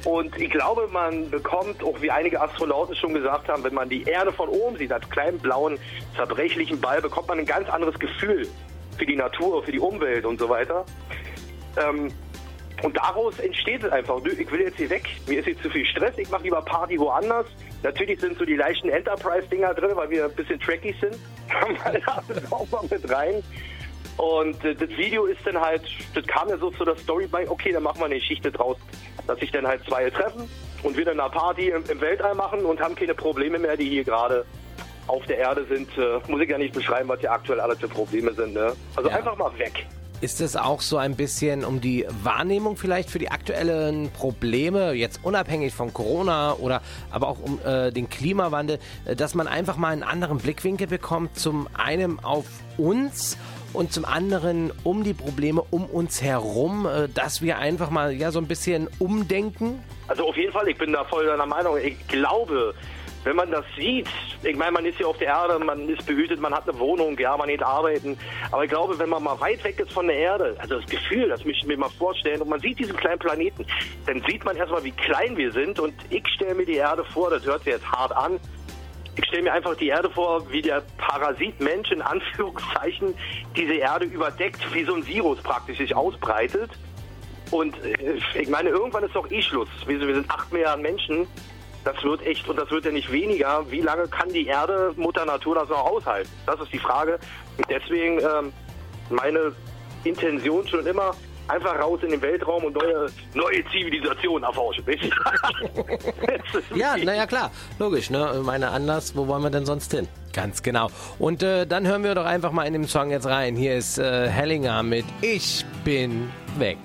Und 0.03 0.37
ich 0.37 0.49
glaube, 0.49 0.89
man 0.91 1.29
bekommt, 1.29 1.81
auch 1.81 2.01
wie 2.01 2.11
einige 2.11 2.41
Astronauten 2.41 2.93
schon 2.93 3.13
gesagt 3.13 3.47
haben, 3.47 3.63
wenn 3.63 3.73
man 3.73 3.87
die 3.87 4.03
Erde 4.03 4.33
von 4.33 4.49
oben 4.49 4.75
sieht, 4.75 4.91
als 4.91 5.09
kleinen 5.09 5.39
blauen, 5.39 5.79
zerbrechlichen 6.17 6.81
Ball, 6.81 7.01
bekommt 7.01 7.29
man 7.29 7.39
ein 7.39 7.45
ganz 7.45 7.69
anderes 7.69 7.97
Gefühl 7.97 8.49
für 8.97 9.05
die 9.05 9.15
Natur, 9.15 9.63
für 9.63 9.71
die 9.71 9.79
Umwelt 9.79 10.25
und 10.25 10.41
so 10.41 10.49
weiter. 10.49 10.85
Ähm, 11.77 12.11
und 12.83 12.97
daraus 12.97 13.37
entsteht 13.39 13.83
es 13.83 13.91
einfach. 13.91 14.19
Nö, 14.23 14.31
Ich 14.31 14.51
will 14.51 14.61
jetzt 14.61 14.77
hier 14.77 14.89
weg. 14.89 15.03
Mir 15.27 15.39
ist 15.39 15.47
jetzt 15.47 15.61
zu 15.61 15.69
viel 15.69 15.85
Stress. 15.85 16.17
Ich 16.17 16.29
mache 16.31 16.43
lieber 16.43 16.61
Party 16.63 16.97
woanders. 16.99 17.45
Natürlich 17.83 18.19
sind 18.19 18.37
so 18.39 18.45
die 18.45 18.55
leichten 18.55 18.89
Enterprise-Dinger 18.89 19.73
drin, 19.75 19.91
weil 19.95 20.09
wir 20.09 20.25
ein 20.25 20.33
bisschen 20.33 20.59
tracky 20.59 20.95
sind. 20.99 21.15
Da 22.05 22.23
auch 22.49 22.67
mal 22.71 22.83
mit 22.89 23.09
rein. 23.11 23.43
Und 24.17 24.63
äh, 24.65 24.73
das 24.75 24.89
Video 24.89 25.25
ist 25.25 25.39
dann 25.45 25.59
halt, 25.59 25.83
das 26.15 26.25
kam 26.27 26.49
ja 26.49 26.57
so 26.57 26.71
zu 26.71 26.85
der 26.85 26.95
Story 26.97 27.27
bei, 27.27 27.49
okay, 27.49 27.71
dann 27.71 27.83
machen 27.83 27.99
wir 27.99 28.05
eine 28.05 28.15
Geschichte 28.15 28.51
draus, 28.51 28.77
dass 29.27 29.39
sich 29.39 29.51
dann 29.51 29.65
halt 29.67 29.83
zwei 29.85 30.09
treffen 30.09 30.49
und 30.83 30.95
wir 30.97 31.05
dann 31.05 31.19
eine 31.19 31.29
Party 31.29 31.69
im, 31.69 31.83
im 31.89 32.01
Weltall 32.01 32.35
machen 32.35 32.65
und 32.65 32.79
haben 32.81 32.95
keine 32.95 33.13
Probleme 33.15 33.57
mehr, 33.59 33.77
die 33.77 33.89
hier 33.89 34.03
gerade 34.03 34.45
auf 35.07 35.25
der 35.25 35.37
Erde 35.37 35.65
sind. 35.65 35.89
Äh, 35.97 36.19
muss 36.27 36.41
ich 36.41 36.49
ja 36.49 36.57
nicht 36.57 36.73
beschreiben, 36.73 37.09
was 37.09 37.19
hier 37.19 37.31
aktuell 37.31 37.59
alles 37.59 37.79
für 37.79 37.87
Probleme 37.87 38.33
sind. 38.33 38.53
Ne? 38.53 38.73
Also 38.95 39.09
Ja. 39.09 39.15
einfach 39.17 39.37
mal 39.37 39.57
weg. 39.57 39.85
Ist 40.21 40.39
es 40.39 40.55
auch 40.55 40.81
so 40.81 40.97
ein 40.97 41.15
bisschen 41.15 41.65
um 41.65 41.81
die 41.81 42.05
Wahrnehmung 42.21 42.77
vielleicht 42.77 43.09
für 43.09 43.17
die 43.17 43.31
aktuellen 43.31 44.11
Probleme, 44.11 44.91
jetzt 44.91 45.19
unabhängig 45.23 45.73
von 45.73 45.91
Corona 45.93 46.53
oder 46.53 46.83
aber 47.09 47.27
auch 47.27 47.39
um 47.39 47.59
äh, 47.65 47.91
den 47.91 48.07
Klimawandel, 48.07 48.77
äh, 49.05 49.15
dass 49.15 49.33
man 49.33 49.47
einfach 49.47 49.77
mal 49.77 49.87
einen 49.87 50.03
anderen 50.03 50.37
Blickwinkel 50.37 50.85
bekommt, 50.85 51.39
zum 51.39 51.67
einen 51.73 52.23
auf 52.23 52.45
uns 52.77 53.35
und 53.73 53.93
zum 53.93 54.05
anderen 54.05 54.71
um 54.83 55.03
die 55.03 55.15
Probleme 55.15 55.63
um 55.71 55.85
uns 55.85 56.21
herum, 56.21 56.85
äh, 56.85 57.09
dass 57.09 57.41
wir 57.41 57.57
einfach 57.57 57.89
mal 57.89 58.13
ja 58.13 58.31
so 58.31 58.37
ein 58.37 58.47
bisschen 58.47 58.89
umdenken? 58.99 59.81
Also 60.07 60.27
auf 60.27 60.37
jeden 60.37 60.51
Fall, 60.51 60.67
ich 60.67 60.77
bin 60.77 60.93
da 60.93 61.03
voll 61.03 61.25
deiner 61.25 61.47
Meinung. 61.47 61.77
Ich 61.83 62.07
glaube, 62.07 62.75
wenn 63.23 63.35
man 63.35 63.51
das 63.51 63.65
sieht, 63.77 64.07
ich 64.43 64.55
meine, 64.55 64.71
man 64.71 64.85
ist 64.85 64.97
hier 64.97 65.07
auf 65.07 65.17
der 65.17 65.27
Erde, 65.27 65.63
man 65.63 65.87
ist 65.87 66.05
behütet, 66.05 66.39
man 66.39 66.53
hat 66.53 66.67
eine 66.67 66.79
Wohnung, 66.79 67.17
ja, 67.19 67.37
man 67.37 67.49
geht 67.49 67.61
arbeiten. 67.61 68.17
Aber 68.51 68.63
ich 68.63 68.69
glaube, 68.69 68.97
wenn 68.97 69.09
man 69.09 69.23
mal 69.23 69.39
weit 69.39 69.63
weg 69.63 69.79
ist 69.79 69.91
von 69.91 70.07
der 70.07 70.17
Erde, 70.17 70.55
also 70.57 70.79
das 70.79 70.89
Gefühl, 70.89 71.29
das 71.29 71.45
möchte 71.45 71.61
ich 71.61 71.67
mir 71.67 71.77
mal 71.77 71.89
vorstellen, 71.89 72.41
und 72.41 72.49
man 72.49 72.59
sieht 72.59 72.79
diesen 72.79 72.97
kleinen 72.97 73.19
Planeten, 73.19 73.65
dann 74.07 74.23
sieht 74.27 74.43
man 74.43 74.55
erstmal, 74.55 74.83
wie 74.83 74.91
klein 74.91 75.37
wir 75.37 75.51
sind. 75.51 75.79
Und 75.79 75.93
ich 76.09 76.27
stelle 76.35 76.55
mir 76.55 76.65
die 76.65 76.75
Erde 76.75 77.03
vor, 77.05 77.29
das 77.29 77.45
hört 77.45 77.63
sich 77.63 77.73
jetzt 77.73 77.91
hart 77.91 78.11
an, 78.11 78.39
ich 79.17 79.25
stelle 79.25 79.43
mir 79.43 79.53
einfach 79.53 79.75
die 79.75 79.89
Erde 79.89 80.09
vor, 80.09 80.49
wie 80.51 80.61
der 80.61 80.83
Parasit 80.97 81.59
Mensch 81.59 81.91
in 81.91 82.01
Anführungszeichen 82.01 83.13
diese 83.55 83.73
Erde 83.73 84.05
überdeckt, 84.05 84.61
wie 84.73 84.85
so 84.85 84.95
ein 84.95 85.05
Virus 85.05 85.39
praktisch 85.41 85.77
sich 85.77 85.95
ausbreitet. 85.95 86.71
Und 87.51 87.75
äh, 87.83 88.19
ich 88.39 88.49
meine, 88.49 88.69
irgendwann 88.69 89.03
ist 89.03 89.13
doch 89.15 89.29
eh 89.29 89.41
Schluss. 89.41 89.67
Wir 89.85 89.99
sind, 89.99 90.07
wir 90.07 90.15
sind 90.15 90.31
acht 90.31 90.51
Milliarden 90.53 90.81
Menschen. 90.81 91.27
Das 91.83 92.01
wird 92.03 92.25
echt, 92.25 92.47
und 92.47 92.57
das 92.57 92.69
wird 92.69 92.85
ja 92.85 92.91
nicht 92.91 93.11
weniger. 93.11 93.65
Wie 93.69 93.81
lange 93.81 94.07
kann 94.07 94.29
die 94.29 94.45
Erde, 94.45 94.93
Mutter 94.97 95.25
Natur, 95.25 95.55
das 95.55 95.69
noch 95.69 95.85
aushalten? 95.85 96.29
Das 96.45 96.59
ist 96.59 96.71
die 96.71 96.79
Frage. 96.79 97.19
Und 97.57 97.65
deswegen 97.69 98.19
ähm, 98.19 98.53
meine 99.09 99.53
Intention 100.03 100.67
schon 100.67 100.85
immer, 100.85 101.15
einfach 101.47 101.79
raus 101.79 101.99
in 102.03 102.11
den 102.11 102.21
Weltraum 102.21 102.63
und 102.65 102.75
neue, 102.75 103.07
neue 103.33 103.63
Zivilisationen 103.71 104.43
erforschen. 104.43 104.85
Ja, 106.75 106.97
naja, 106.97 107.25
klar. 107.25 107.51
Logisch, 107.79 108.09
ne? 108.09 108.41
Meine 108.43 108.69
anders, 108.71 109.15
wo 109.15 109.27
wollen 109.27 109.43
wir 109.43 109.49
denn 109.49 109.65
sonst 109.65 109.91
hin? 109.91 110.07
Ganz 110.33 110.63
genau. 110.63 110.89
Und 111.17 111.43
äh, 111.43 111.65
dann 111.65 111.87
hören 111.87 112.03
wir 112.03 112.15
doch 112.15 112.25
einfach 112.25 112.51
mal 112.51 112.65
in 112.65 112.73
dem 112.73 112.87
Song 112.87 113.09
jetzt 113.11 113.25
rein. 113.25 113.55
Hier 113.55 113.75
ist 113.75 113.97
äh, 113.97 114.27
Hellinger 114.27 114.83
mit 114.83 115.05
Ich 115.21 115.65
bin 115.83 116.29
weg. 116.57 116.77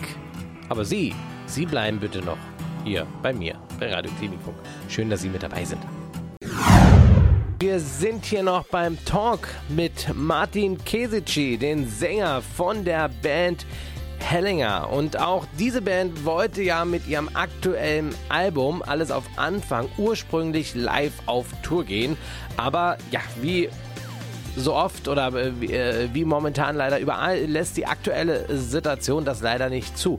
Aber 0.68 0.84
Sie, 0.84 1.14
Sie 1.46 1.66
bleiben 1.66 1.98
bitte 1.98 2.20
noch 2.24 2.38
hier 2.86 3.06
bei 3.20 3.32
mir, 3.32 3.56
bei 3.80 3.92
Radio 3.92 4.10
Klinikfunk. 4.18 4.56
Schön, 4.88 5.10
dass 5.10 5.22
Sie 5.22 5.28
mit 5.28 5.42
dabei 5.42 5.64
sind. 5.64 5.82
Wir 7.58 7.80
sind 7.80 8.24
hier 8.24 8.42
noch 8.42 8.64
beim 8.66 8.96
Talk 9.04 9.48
mit 9.68 10.14
Martin 10.14 10.82
Kesici, 10.84 11.58
den 11.58 11.88
Sänger 11.88 12.42
von 12.42 12.84
der 12.84 13.10
Band 13.22 13.66
Hellinger. 14.20 14.90
Und 14.92 15.20
auch 15.20 15.46
diese 15.58 15.82
Band 15.82 16.24
wollte 16.24 16.62
ja 16.62 16.84
mit 16.84 17.06
ihrem 17.08 17.28
aktuellen 17.34 18.14
Album 18.28 18.82
Alles 18.82 19.10
auf 19.10 19.24
Anfang 19.36 19.88
ursprünglich 19.98 20.74
live 20.74 21.14
auf 21.26 21.46
Tour 21.62 21.84
gehen. 21.84 22.16
Aber 22.56 22.98
ja, 23.10 23.20
wie 23.40 23.68
so 24.56 24.74
oft 24.74 25.08
oder 25.08 25.28
äh, 25.28 25.52
wie, 25.60 25.72
äh, 25.72 26.08
wie 26.12 26.24
momentan 26.24 26.76
leider 26.76 26.98
überall 26.98 27.38
lässt 27.44 27.76
die 27.76 27.86
aktuelle 27.86 28.46
Situation 28.56 29.24
das 29.24 29.42
leider 29.42 29.68
nicht 29.68 29.96
zu. 29.96 30.18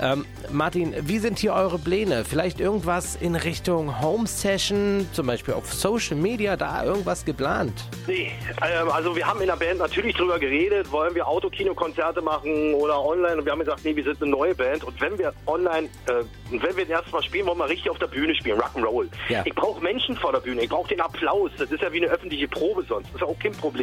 Ähm, 0.00 0.26
Martin, 0.50 0.94
wie 1.00 1.18
sind 1.18 1.38
hier 1.38 1.54
eure 1.54 1.78
Pläne? 1.78 2.24
Vielleicht 2.24 2.60
irgendwas 2.60 3.16
in 3.16 3.34
Richtung 3.34 4.00
Home 4.00 4.26
Session, 4.26 5.08
zum 5.12 5.26
Beispiel 5.26 5.54
auf 5.54 5.72
Social 5.72 6.16
Media, 6.16 6.56
da 6.56 6.84
irgendwas 6.84 7.24
geplant? 7.24 7.72
Nee, 8.06 8.30
ähm, 8.62 8.90
also 8.90 9.16
wir 9.16 9.26
haben 9.26 9.40
in 9.40 9.48
der 9.48 9.56
Band 9.56 9.78
natürlich 9.78 10.14
drüber 10.14 10.38
geredet, 10.38 10.90
wollen 10.92 11.14
wir 11.14 11.26
Autokino-Konzerte 11.26 12.22
machen 12.22 12.74
oder 12.74 13.04
online 13.04 13.38
und 13.38 13.44
wir 13.44 13.52
haben 13.52 13.60
gesagt, 13.60 13.80
nee, 13.84 13.96
wir 13.96 14.04
sind 14.04 14.22
eine 14.22 14.30
neue 14.30 14.54
Band 14.54 14.84
und 14.84 15.00
wenn 15.00 15.18
wir 15.18 15.32
online, 15.46 15.88
äh, 16.06 16.22
wenn 16.50 16.76
wir 16.76 16.84
das 16.84 16.90
erste 16.90 17.10
Mal 17.10 17.22
spielen, 17.22 17.46
wollen 17.46 17.58
wir 17.58 17.68
richtig 17.68 17.90
auf 17.90 17.98
der 17.98 18.06
Bühne 18.06 18.34
spielen, 18.34 18.60
Rock'n'Roll. 18.60 19.08
Ja. 19.28 19.42
Ich 19.44 19.54
brauche 19.54 19.82
Menschen 19.82 20.16
vor 20.16 20.32
der 20.32 20.40
Bühne, 20.40 20.62
ich 20.62 20.68
brauche 20.68 20.88
den 20.88 21.00
Applaus, 21.00 21.50
das 21.58 21.70
ist 21.70 21.82
ja 21.82 21.92
wie 21.92 22.02
eine 22.02 22.12
öffentliche 22.12 22.46
Probe 22.46 22.84
sonst, 22.88 23.08
das 23.12 23.22
ist 23.22 23.28
auch 23.28 23.38
kein 23.38 23.52
Problem. 23.52 23.77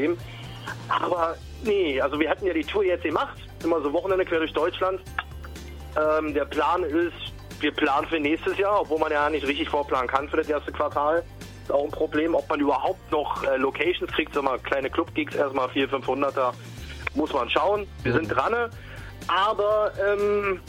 Aber 0.89 1.36
nee, 1.63 1.99
also 1.99 2.19
wir 2.19 2.29
hatten 2.29 2.45
ja 2.45 2.53
die 2.53 2.63
Tour 2.63 2.84
jetzt 2.84 3.03
gemacht, 3.03 3.38
immer 3.63 3.81
so 3.81 3.91
Wochenende 3.93 4.25
quer 4.25 4.39
durch 4.39 4.53
Deutschland. 4.53 5.01
Ähm, 5.97 6.34
der 6.34 6.45
Plan 6.45 6.84
ist, 6.84 7.13
wir 7.60 7.71
planen 7.71 8.08
für 8.08 8.19
nächstes 8.19 8.58
Jahr, 8.58 8.81
obwohl 8.81 8.99
man 8.99 9.12
ja 9.12 9.29
nicht 9.29 9.47
richtig 9.47 9.69
vorplanen 9.69 10.08
kann 10.08 10.29
für 10.29 10.38
das 10.38 10.49
erste 10.49 10.71
Quartal. 10.71 11.23
Ist 11.63 11.71
auch 11.71 11.84
ein 11.84 11.91
Problem, 11.91 12.36
ob 12.36 12.47
man 12.49 12.60
überhaupt 12.60 13.12
noch 13.12 13.43
äh, 13.43 13.58
Locations 13.58 14.12
kriegt, 14.12 14.34
so 14.34 14.41
mal 14.41 14.60
kleine 14.60 14.89
Club-Gigs, 14.89 15.36
erstmal 15.36 15.69
400, 15.69 16.05
500er, 16.05 16.53
muss 17.15 17.34
man 17.34 17.49
schauen. 17.49 17.88
Wir 18.03 18.13
sind 18.13 18.27
dran, 18.27 18.53
aber 19.27 19.91
ähm, 20.05 20.60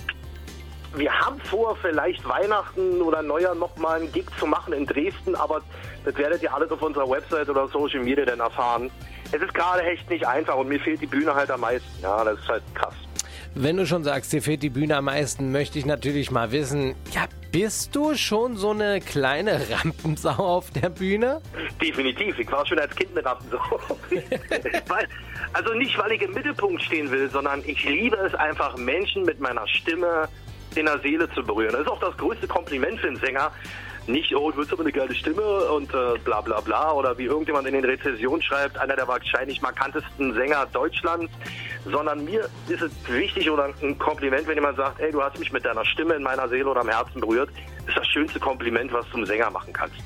wir 0.97 1.13
haben 1.13 1.39
vor, 1.41 1.77
vielleicht 1.77 2.27
Weihnachten 2.29 3.03
oder 3.03 3.23
Neujahr 3.23 3.55
nochmal 3.55 4.01
einen 4.01 4.13
Gig 4.13 4.27
zu 4.39 4.47
machen 4.47 4.73
in 4.73 4.87
Dresden, 4.87 5.35
aber 5.35 5.61
das 6.05 6.17
werdet 6.17 6.43
ihr 6.43 6.53
alles 6.53 6.71
auf 6.71 6.83
unserer 6.83 7.09
Website 7.09 7.49
oder 7.49 7.69
Social 7.69 8.03
Media 8.03 8.25
dann 8.25 8.41
erfahren. 8.41 8.91
Es 9.33 9.43
ist 9.43 9.53
gerade 9.55 9.83
echt 9.83 10.09
nicht 10.09 10.27
einfach 10.27 10.57
und 10.57 10.69
mir 10.69 10.81
fehlt 10.81 11.01
die 11.01 11.07
Bühne 11.07 11.35
halt 11.35 11.51
am 11.51 11.61
meisten. 11.61 11.89
Ja, 12.03 12.25
das 12.25 12.39
ist 12.39 12.49
halt 12.49 12.63
krass. 12.75 12.95
Wenn 13.55 13.79
du 13.79 13.87
schon 13.87 14.05
sagst, 14.05 14.33
dir 14.35 14.43
fehlt 14.43 14.63
die 14.63 14.69
Bühne 14.69 14.97
am 14.97 15.07
meisten, 15.07 15.51
möchte 15.51 15.79
ich 15.79 15.87
natürlich 15.87 16.31
mal 16.31 16.53
wissen, 16.53 16.95
ja, 17.13 17.27
bist 17.53 17.97
du 17.97 18.15
schon 18.15 18.57
so 18.57 18.71
eine 18.71 19.01
kleine 19.01 19.61
Rampensau 19.71 20.33
auf 20.33 20.71
der 20.73 20.91
Bühne? 20.91 21.41
Definitiv. 21.81 22.39
Ich 22.39 22.53
war 22.53 22.67
schon 22.67 22.79
als 22.79 22.95
Kind 22.95 23.17
eine 23.17 23.25
Rampensau. 23.25 23.81
weil, 24.89 25.09
also 25.55 25.73
nicht, 25.73 25.97
weil 25.97 26.13
ich 26.13 26.21
im 26.21 26.35
Mittelpunkt 26.35 26.83
stehen 26.83 27.11
will, 27.11 27.31
sondern 27.31 27.63
ich 27.67 27.83
liebe 27.85 28.17
es 28.17 28.35
einfach, 28.35 28.77
Menschen 28.77 29.23
mit 29.23 29.41
meiner 29.41 29.67
Stimme 29.69 30.29
in 30.77 30.87
der 30.87 30.99
Seele 31.01 31.29
zu 31.31 31.43
berühren. 31.43 31.73
Das 31.73 31.83
ist 31.83 31.89
auch 31.89 32.01
das 32.01 32.17
größte 32.17 32.47
Kompliment 32.47 33.01
für 33.01 33.09
einen 33.09 33.17
Sänger. 33.17 33.51
Nicht, 34.07 34.37
oh, 34.37 34.53
du 34.53 34.61
hast 34.61 34.73
aber 34.73 34.83
eine 34.83 34.93
geile 34.93 35.15
Stimme 35.15 35.43
und 35.43 35.93
äh, 35.93 36.19
bla 36.25 36.41
bla 36.41 36.61
bla. 36.61 36.93
Oder 36.93 37.19
wie 37.19 37.25
irgendjemand 37.25 37.67
in 37.67 37.75
den 37.75 37.85
Rezensionen 37.85 38.41
schreibt, 38.41 38.79
einer 38.79 38.95
der 38.95 39.09
wahrscheinlich 39.09 39.61
markantesten 39.61 40.33
Sänger 40.33 40.67
Deutschlands. 40.73 41.33
Sondern 41.85 42.25
mir 42.25 42.49
ist 42.69 42.83
es 42.83 42.93
wichtig 43.09 43.51
oder 43.51 43.71
ein 43.83 43.99
Kompliment, 43.99 44.47
wenn 44.47 44.55
jemand 44.55 44.77
sagt, 44.77 45.01
ey, 45.01 45.11
du 45.11 45.23
hast 45.23 45.39
mich 45.39 45.53
mit 45.53 45.65
deiner 45.65 45.85
Stimme 45.85 46.15
in 46.15 46.23
meiner 46.23 46.49
Seele 46.49 46.67
oder 46.67 46.83
am 46.83 46.89
Herzen 46.89 47.21
berührt. 47.21 47.51
Das 47.81 47.89
ist 47.89 47.99
das 47.99 48.07
schönste 48.07 48.39
Kompliment, 48.39 48.93
was 48.93 49.09
du 49.11 49.17
einem 49.17 49.27
Sänger 49.27 49.51
machen 49.51 49.73
kannst. 49.73 49.97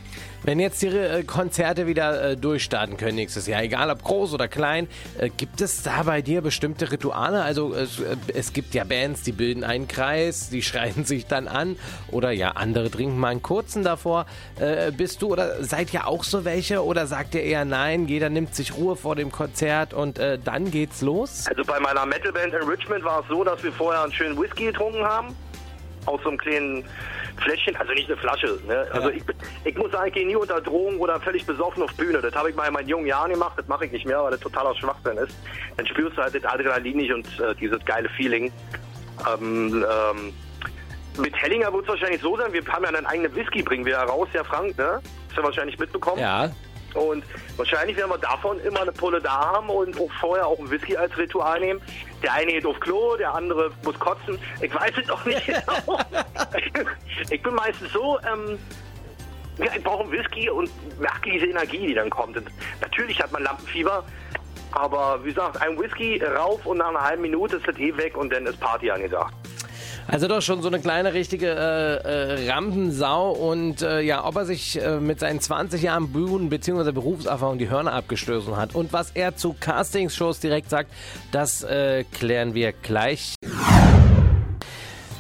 Wenn 0.43 0.59
jetzt 0.59 0.81
die 0.81 0.87
äh, 0.87 1.23
Konzerte 1.23 1.87
wieder 1.87 2.31
äh, 2.31 2.37
durchstarten 2.37 2.97
können 2.97 3.17
nächstes 3.17 3.47
Jahr, 3.47 3.63
egal 3.63 3.91
ob 3.91 4.03
groß 4.03 4.33
oder 4.33 4.49
klein, 4.49 4.89
äh, 5.19 5.29
gibt 5.29 5.61
es 5.61 5.83
da 5.83 6.05
bei 6.05 6.23
dir 6.23 6.41
bestimmte 6.41 6.91
Rituale? 6.91 7.43
Also 7.43 7.75
es, 7.75 8.53
gibt 8.55 8.73
ja 8.73 8.85
Bands, 8.85 9.23
die 9.23 9.33
bilden 9.33 9.65
einen 9.65 9.87
Kreis, 9.87 10.49
die 10.49 10.63
schreien 10.71 11.05
sich 11.05 11.27
dann 11.27 11.47
an 11.47 11.77
oder 12.11 12.31
ja, 12.31 12.53
andere 12.53 12.91
trinken 12.91 13.19
mal 13.19 13.29
einen 13.29 13.43
kurzen 13.43 13.85
davor. 13.85 14.27
Bist 14.97 15.23
du 15.23 15.29
oder 15.29 15.63
seid 15.63 15.93
ihr 15.93 16.07
auch 16.07 16.25
so 16.25 16.45
welche 16.45 16.85
oder 16.85 17.07
sagt 17.07 17.35
ihr 17.35 17.43
eher 17.43 17.65
nein, 17.65 18.09
jeder 18.09 18.29
nimmt 18.29 18.55
sich 18.55 18.77
Ruhe 18.77 18.97
vor 18.97 19.17
dem 19.17 19.31
Konzert 19.31 19.95
und 19.95 20.19
dann 20.19 20.71
geht's 20.71 21.03
los? 21.03 21.47
Also 21.49 21.65
bei 21.65 21.81
meiner 21.81 22.07
Metalband 22.07 22.55
in 22.55 22.69
Richmond 22.69 23.05
war 23.05 23.21
es 23.21 23.29
so, 23.29 23.45
dass 23.45 23.63
wir 23.63 23.73
vorher 23.73 24.03
einen 24.03 24.13
schönen 24.13 24.41
Whisky 24.41 24.67
getrunken 24.67 25.05
haben. 25.05 25.35
Aus 26.07 26.21
so 26.23 26.29
einem 26.31 26.39
kleinen 26.39 26.85
Fläschchen, 27.43 27.77
also 27.77 27.93
nicht 27.93 28.09
eine 28.09 28.17
Flasche. 28.17 28.59
Ne? 28.67 28.87
Also 28.93 29.11
Ja. 29.11 29.17
ich, 29.17 29.23
ich 29.65 29.77
muss 29.77 29.91
sagen, 29.93 30.09
ich 30.09 30.15
gehe 30.15 30.27
nie 30.27 30.37
unter 30.37 30.61
Drogen 30.61 30.99
oder 30.99 31.21
völlig 31.21 31.45
besoffen 31.47 31.83
auf 31.83 31.93
Bühne. 31.95 32.21
Das 32.21 32.35
habe 32.35 32.51
ich 32.51 32.57
mal 32.57 32.67
in 32.67 32.73
meinen 32.75 32.89
jungen 32.89 33.07
Jahren 33.07 33.31
gemacht, 33.31 33.53
das 33.57 33.67
mache 33.69 33.87
ich 33.87 33.93
nicht 33.93 34.07
mehr, 34.07 34.23
weil 34.23 34.31
das 34.31 34.41
totaler 34.41 34.75
Schwachsinn 34.77 35.17
ist. 35.19 35.37
Dann 35.77 35.87
spürst 35.87 36.17
du 36.17 36.23
halt 36.23 36.35
das 36.35 36.45
Adrenalin 36.45 36.97
nicht 36.97 37.13
und 37.13 37.27
äh, 37.41 37.55
dieses 37.57 37.85
geile 37.85 38.09
Feeling. 38.11 38.51
Ähm, 39.33 39.85
ähm, 39.89 40.33
mit 41.19 41.35
Hellinger 41.37 41.73
wird 41.73 41.83
es 41.85 41.89
wahrscheinlich 41.91 42.21
so 42.23 42.37
sein, 42.37 42.53
wir 42.53 42.65
haben 42.67 42.85
ja 42.85 42.89
einen 42.91 43.07
eigenen 43.07 43.35
Whisky, 43.35 43.63
bringen 43.63 43.85
wir 43.85 43.93
ja 43.93 44.05
raus, 44.05 44.29
der 44.33 44.45
Frank, 44.45 44.79
ne? 44.79 45.01
Hast 45.29 45.37
du 45.39 45.43
wahrscheinlich 45.43 45.79
mitbekommen. 45.79 46.21
Ja, 46.21 46.51
Und 46.95 47.25
wahrscheinlich 47.57 47.97
werden 47.97 48.11
wir 48.11 48.19
davon 48.19 48.59
immer 48.61 48.81
eine 48.83 48.93
Pulle 48.93 49.21
da 49.21 49.31
haben 49.53 49.69
und 49.69 49.99
auch 50.01 50.11
vorher 50.21 50.47
auch 50.47 50.59
einen 50.59 50.71
Whisky 50.71 50.97
als 50.97 51.17
Ritual 51.19 51.61
nehmen. 51.61 51.81
Der 52.23 52.33
eine 52.35 52.53
geht 52.53 52.67
auf 52.67 52.79
Klo, 52.81 53.17
der 53.17 53.35
andere 53.35 53.71
muss 53.85 53.99
kotzen. 53.99 54.39
Ich 54.61 54.75
weiß 54.75 54.93
es 55.03 55.11
auch 55.11 55.25
nicht 55.25 55.47
genau. 55.47 55.99
ich 57.31 57.43
bin 57.43 57.55
meistens 57.55 57.93
so, 57.93 58.19
ähm, 58.21 58.59
ja, 59.59 59.73
ich 59.77 59.83
brauche 59.83 60.05
einen 60.05 60.13
Whisky 60.13 60.49
und 60.51 60.71
merke 61.01 61.31
diese 61.31 61.47
Energie, 61.47 61.89
die 61.89 61.95
dann 61.95 62.11
kommt. 62.11 62.37
Und 62.37 62.49
natürlich 62.81 63.21
hat 63.23 63.33
man 63.33 63.43
Lampenfieber, 63.43 64.05
aber 64.73 65.21
wie 65.25 65.31
gesagt, 65.31 65.61
ein 65.61 65.79
Whisky 65.79 66.23
rauf 66.23 66.65
und 66.67 66.79
nach 66.79 66.89
einer 66.89 67.03
halben 67.03 67.23
Minute 67.23 67.57
ist 67.57 67.67
das 67.67 67.77
eh 67.77 67.97
weg 67.97 68.17
und 68.17 68.33
dann 68.33 68.47
ist 68.47 68.61
Party 68.61 68.91
angesagt. 68.91 69.35
Also 70.13 70.27
doch 70.27 70.43
schon 70.43 70.61
so 70.61 70.67
eine 70.67 70.81
kleine 70.81 71.15
richtige 71.15 71.47
äh, 71.47 72.43
äh, 72.47 72.51
Rampensau 72.51 73.31
und 73.31 73.81
äh, 73.83 74.01
ja, 74.01 74.25
ob 74.25 74.35
er 74.35 74.45
sich 74.45 74.81
äh, 74.83 74.99
mit 74.99 75.21
seinen 75.21 75.39
20 75.41 75.83
Jahren 75.83 76.09
Bühnen- 76.13 76.49
bzw. 76.49 76.91
Berufserfahrung 76.91 77.59
die 77.59 77.71
Hörner 77.71 77.93
abgestoßen 77.93 78.57
hat 78.57 78.75
und 78.75 78.93
was 78.93 79.13
er 79.15 79.37
zu 79.37 79.55
Castingshows 79.59 80.41
direkt 80.41 80.69
sagt, 80.69 80.91
das 81.31 81.63
äh, 81.63 82.03
klären 82.11 82.55
wir 82.55 82.73
gleich. 82.73 83.37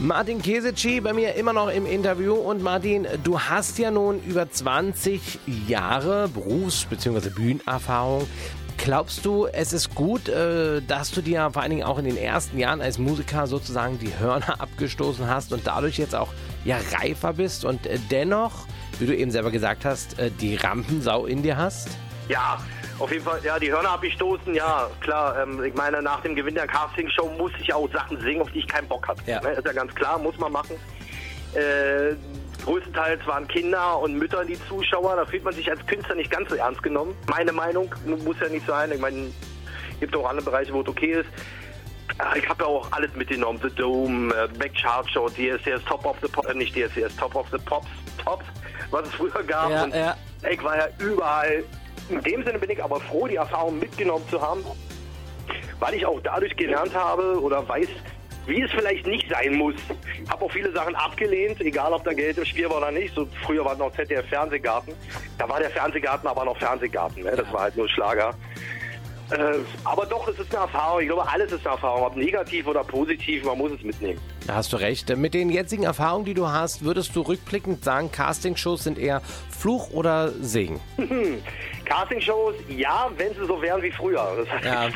Martin 0.00 0.40
Kesici 0.42 1.00
bei 1.00 1.12
mir 1.12 1.34
immer 1.34 1.52
noch 1.52 1.68
im 1.70 1.84
Interview 1.86 2.32
und 2.34 2.62
Martin, 2.62 3.06
du 3.22 3.38
hast 3.38 3.78
ja 3.78 3.90
nun 3.90 4.18
über 4.26 4.50
20 4.50 5.38
Jahre 5.68 6.26
Berufs- 6.28 6.86
bzw. 6.86 7.28
Bühnenerfahrung. 7.28 8.26
Glaubst 8.82 9.26
du, 9.26 9.46
es 9.46 9.74
ist 9.74 9.94
gut, 9.94 10.28
äh, 10.28 10.80
dass 10.80 11.10
du 11.10 11.20
dir 11.20 11.50
vor 11.52 11.60
allen 11.60 11.70
Dingen 11.70 11.82
auch 11.82 11.98
in 11.98 12.06
den 12.06 12.16
ersten 12.16 12.58
Jahren 12.58 12.80
als 12.80 12.98
Musiker 12.98 13.46
sozusagen 13.46 13.98
die 13.98 14.18
Hörner 14.18 14.58
abgestoßen 14.60 15.28
hast 15.28 15.52
und 15.52 15.66
dadurch 15.66 15.98
jetzt 15.98 16.14
auch 16.14 16.32
ja 16.64 16.78
reifer 16.98 17.34
bist 17.34 17.66
und 17.66 17.86
äh, 17.86 17.98
dennoch, 18.10 18.66
wie 18.98 19.06
du 19.06 19.14
eben 19.14 19.30
selber 19.30 19.50
gesagt 19.50 19.84
hast, 19.84 20.18
äh, 20.18 20.30
die 20.30 20.56
Rampensau 20.56 21.26
in 21.26 21.42
dir 21.42 21.58
hast? 21.58 21.88
Ja, 22.28 22.58
auf 22.98 23.12
jeden 23.12 23.24
Fall, 23.24 23.40
ja, 23.44 23.58
die 23.58 23.70
Hörner 23.70 23.90
abgestoßen, 23.90 24.54
ja, 24.54 24.88
klar. 25.00 25.42
Ähm, 25.42 25.62
ich 25.62 25.74
meine, 25.74 26.00
nach 26.00 26.22
dem 26.22 26.34
Gewinn 26.34 26.54
der 26.54 26.66
Castingshow 26.66 27.30
muss 27.36 27.52
ich 27.60 27.72
auch 27.74 27.90
Sachen 27.92 28.18
singen, 28.20 28.40
auf 28.40 28.50
die 28.52 28.60
ich 28.60 28.66
keinen 28.66 28.88
Bock 28.88 29.06
hatte. 29.06 29.22
Ja. 29.26 29.42
Ne, 29.42 29.50
ist 29.50 29.66
ja 29.66 29.72
ganz 29.72 29.94
klar, 29.94 30.18
muss 30.18 30.38
man 30.38 30.52
machen. 30.52 30.76
Äh, 31.54 32.14
größtenteils 32.64 33.26
waren 33.26 33.46
Kinder 33.48 33.98
und 34.00 34.14
Mütter 34.16 34.44
die 34.44 34.58
Zuschauer. 34.68 35.16
Da 35.16 35.24
fühlt 35.26 35.44
man 35.44 35.54
sich 35.54 35.70
als 35.70 35.84
Künstler 35.86 36.14
nicht 36.14 36.30
ganz 36.30 36.48
so 36.50 36.56
ernst 36.56 36.82
genommen. 36.82 37.14
Meine 37.28 37.52
Meinung 37.52 37.94
mu- 38.06 38.16
muss 38.18 38.36
ja 38.40 38.48
nicht 38.48 38.66
sein. 38.66 38.90
Ich 38.92 39.00
meine, 39.00 39.30
gibt 40.00 40.14
auch 40.16 40.28
andere 40.28 40.44
Bereiche, 40.50 40.72
wo 40.72 40.80
es 40.82 40.88
okay 40.88 41.12
ist. 41.20 41.28
Ah, 42.18 42.34
Ich 42.36 42.48
habe 42.48 42.64
ja 42.64 42.68
auch 42.68 42.90
alles 42.92 43.14
mitgenommen. 43.14 43.58
The 43.62 43.70
Dome, 43.74 44.34
äh, 44.34 44.48
Back 44.58 44.74
Chart 44.74 45.08
Show, 45.10 45.28
DSCS 45.28 45.84
Top 45.86 46.04
of 46.04 46.16
the 46.22 46.28
Pop, 46.28 46.46
äh, 46.48 46.54
nicht 46.54 46.74
DSCS, 46.74 47.16
Top 47.16 47.34
of 47.34 47.46
the 47.52 47.58
Pops, 47.58 47.86
Tops, 48.22 48.44
was 48.90 49.06
es 49.08 49.14
früher 49.14 49.42
gab. 49.44 49.70
Ja, 49.70 49.86
ja. 49.86 50.16
Ich 50.50 50.62
war 50.62 50.76
ja 50.76 50.88
überall. 50.98 51.64
In 52.08 52.20
dem 52.22 52.44
Sinne 52.44 52.58
bin 52.58 52.70
ich 52.70 52.82
aber 52.82 53.00
froh, 53.00 53.26
die 53.28 53.36
Erfahrung 53.36 53.78
mitgenommen 53.78 54.24
zu 54.28 54.40
haben, 54.42 54.64
weil 55.78 55.94
ich 55.94 56.04
auch 56.04 56.20
dadurch 56.22 56.56
gelernt 56.56 56.94
habe 56.94 57.40
oder 57.40 57.66
weiß, 57.68 57.88
wie 58.50 58.62
es 58.62 58.70
vielleicht 58.72 59.06
nicht 59.06 59.28
sein 59.30 59.54
muss. 59.54 59.74
Habe 60.28 60.44
auch 60.44 60.50
viele 60.50 60.72
Sachen 60.72 60.94
abgelehnt, 60.96 61.60
egal 61.60 61.92
ob 61.92 62.04
da 62.04 62.12
Geld 62.12 62.36
im 62.36 62.44
Spiel 62.44 62.68
war 62.68 62.78
oder 62.78 62.90
nicht. 62.90 63.14
So 63.14 63.26
früher 63.46 63.64
war 63.64 63.76
noch 63.76 63.92
ZDF 63.94 64.26
Fernsehgarten. 64.28 64.92
Da 65.38 65.48
war 65.48 65.60
der 65.60 65.70
Fernsehgarten 65.70 66.28
aber 66.28 66.44
noch 66.44 66.58
Fernsehgarten. 66.58 67.22
Ne? 67.22 67.32
Das 67.36 67.50
war 67.52 67.62
halt 67.62 67.76
nur 67.76 67.88
Schlager. 67.88 68.34
Äh, 69.30 69.58
aber 69.84 70.04
doch, 70.06 70.26
es 70.26 70.36
ist 70.40 70.52
eine 70.52 70.64
Erfahrung. 70.64 71.00
Ich 71.02 71.06
glaube, 71.06 71.28
alles 71.30 71.52
ist 71.52 71.64
eine 71.64 71.76
Erfahrung. 71.76 72.02
Ob 72.02 72.16
negativ 72.16 72.66
oder 72.66 72.82
positiv, 72.82 73.44
man 73.44 73.56
muss 73.56 73.70
es 73.70 73.82
mitnehmen. 73.84 74.20
Da 74.48 74.56
hast 74.56 74.72
du 74.72 74.76
recht. 74.76 75.16
Mit 75.16 75.34
den 75.34 75.50
jetzigen 75.50 75.84
Erfahrungen, 75.84 76.24
die 76.24 76.34
du 76.34 76.48
hast, 76.48 76.84
würdest 76.84 77.14
du 77.14 77.20
rückblickend 77.20 77.84
sagen, 77.84 78.10
Castingshows 78.10 78.82
sind 78.82 78.98
eher 78.98 79.20
Fluch 79.56 79.90
oder 79.92 80.32
Segen? 80.40 80.80
Castingshows, 81.84 82.56
ja, 82.68 83.08
wenn 83.16 83.32
sie 83.34 83.46
so 83.46 83.62
wären 83.62 83.80
wie 83.82 83.92
früher. 83.92 84.26
Das 84.38 84.50
heißt, 84.50 84.64
Ja. 84.64 84.88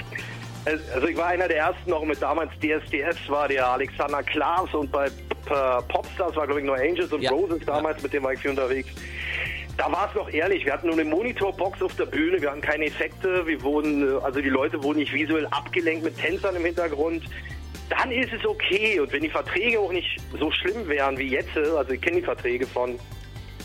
Also 0.66 1.06
ich 1.06 1.16
war 1.16 1.26
einer 1.26 1.48
der 1.48 1.58
ersten 1.58 1.90
noch 1.90 2.04
mit 2.04 2.20
damals 2.22 2.50
DSDS, 2.54 3.28
war 3.28 3.48
der 3.48 3.68
Alexander 3.68 4.22
Klaas 4.22 4.72
und 4.72 4.90
bei 4.90 5.08
Popstars 5.88 6.34
war 6.36 6.46
glaube 6.46 6.60
ich 6.60 6.66
nur 6.66 6.76
Angels 6.76 7.12
und 7.12 7.22
Ja. 7.22 7.30
Roses 7.30 7.64
damals, 7.66 8.02
mit 8.02 8.12
dem 8.12 8.22
war 8.22 8.32
ich 8.32 8.40
viel 8.40 8.50
unterwegs. 8.50 8.88
Da 9.76 9.90
war 9.90 10.08
es 10.08 10.14
noch 10.14 10.32
ehrlich, 10.32 10.64
wir 10.64 10.72
hatten 10.72 10.86
nur 10.86 10.94
eine 10.94 11.04
Monitorbox 11.04 11.82
auf 11.82 11.94
der 11.96 12.06
Bühne, 12.06 12.40
wir 12.40 12.50
hatten 12.50 12.60
keine 12.60 12.86
Effekte, 12.86 13.46
wir 13.46 13.60
wurden, 13.62 14.08
äh, 14.08 14.22
also 14.22 14.40
die 14.40 14.48
Leute 14.48 14.82
wurden 14.82 15.00
nicht 15.00 15.12
visuell 15.12 15.46
abgelenkt 15.46 16.04
mit 16.04 16.16
Tänzern 16.16 16.54
im 16.56 16.64
Hintergrund. 16.64 17.24
Dann 17.90 18.10
ist 18.10 18.32
es 18.32 18.46
okay 18.46 19.00
und 19.00 19.12
wenn 19.12 19.22
die 19.22 19.28
Verträge 19.28 19.78
auch 19.78 19.92
nicht 19.92 20.16
so 20.38 20.50
schlimm 20.50 20.88
wären 20.88 21.18
wie 21.18 21.28
jetzt, 21.28 21.56
also 21.56 21.92
ich 21.92 22.00
kenne 22.00 22.18
die 22.18 22.22
Verträge 22.24 22.66
von 22.66 22.98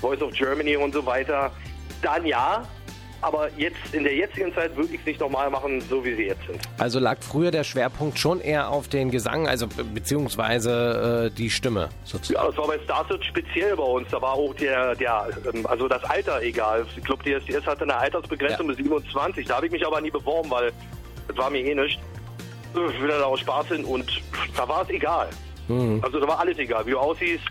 Voice 0.02 0.22
of 0.22 0.34
Germany 0.34 0.76
und 0.76 0.94
so 0.94 1.06
weiter, 1.06 1.52
dann 2.02 2.26
ja. 2.26 2.68
Aber 3.22 3.50
jetzt 3.58 3.76
in 3.94 4.04
der 4.06 4.16
jetzigen 4.16 4.54
Zeit 4.54 4.76
würde 4.78 4.94
ich 4.94 5.00
es 5.02 5.06
nicht 5.06 5.20
normal 5.20 5.50
machen, 5.50 5.82
so 5.90 6.04
wie 6.06 6.16
sie 6.16 6.28
jetzt 6.28 6.46
sind. 6.48 6.60
Also 6.78 7.00
lag 7.00 7.18
früher 7.22 7.52
der 7.52 7.64
Schwerpunkt 7.66 8.18
schon 8.18 8.40
eher 8.40 8.70
auf 8.70 8.88
den 8.88 9.12
Gesang, 9.12 9.48
also 9.48 9.68
be- 9.68 9.84
beziehungsweise 9.84 11.30
äh, 11.32 11.36
die 11.38 11.50
Stimme 11.50 11.90
sozusagen. 12.06 12.46
Ja, 12.46 12.50
das 12.52 12.58
war 12.58 12.68
bei 12.68 12.80
Starset 12.84 13.24
speziell 13.26 13.76
bei 13.76 13.84
uns. 13.84 14.08
Da 14.10 14.22
war 14.22 14.34
auch 14.34 14.54
der, 14.56 14.96
der 14.96 15.28
ähm, 15.54 15.66
also 15.68 15.88
das 15.88 16.04
Alter 16.06 16.42
egal. 16.42 16.86
Ich 16.96 17.04
glaube, 17.04 17.24
DSDS 17.24 17.66
hatte 17.66 17.84
eine 17.84 17.96
Altersbegrenzung 17.98 18.68
Ja. 18.68 18.74
bis 18.76 18.78
27. 18.78 19.46
Da 19.48 19.56
habe 19.58 19.66
ich 19.66 19.72
mich 19.72 19.86
aber 19.86 20.00
nie 20.02 20.12
beworben, 20.12 20.50
weil 20.50 20.72
das 21.28 21.38
war 21.38 21.50
mir 21.50 21.60
eh 21.66 21.76
nicht. 21.76 22.00
Ich 22.74 23.02
will 23.02 23.08
da 23.10 23.24
aus 23.24 23.40
Spaß 23.42 23.68
hin 23.68 23.84
und 23.84 24.10
da 24.56 24.68
war 24.68 24.84
es 24.84 24.90
egal. 24.90 25.28
Mhm. 25.68 26.00
Also 26.04 26.20
da 26.20 26.28
war 26.28 26.40
alles 26.40 26.58
egal, 26.58 26.86
wie 26.86 26.92
du 26.92 27.00
aussiehst. 27.00 27.44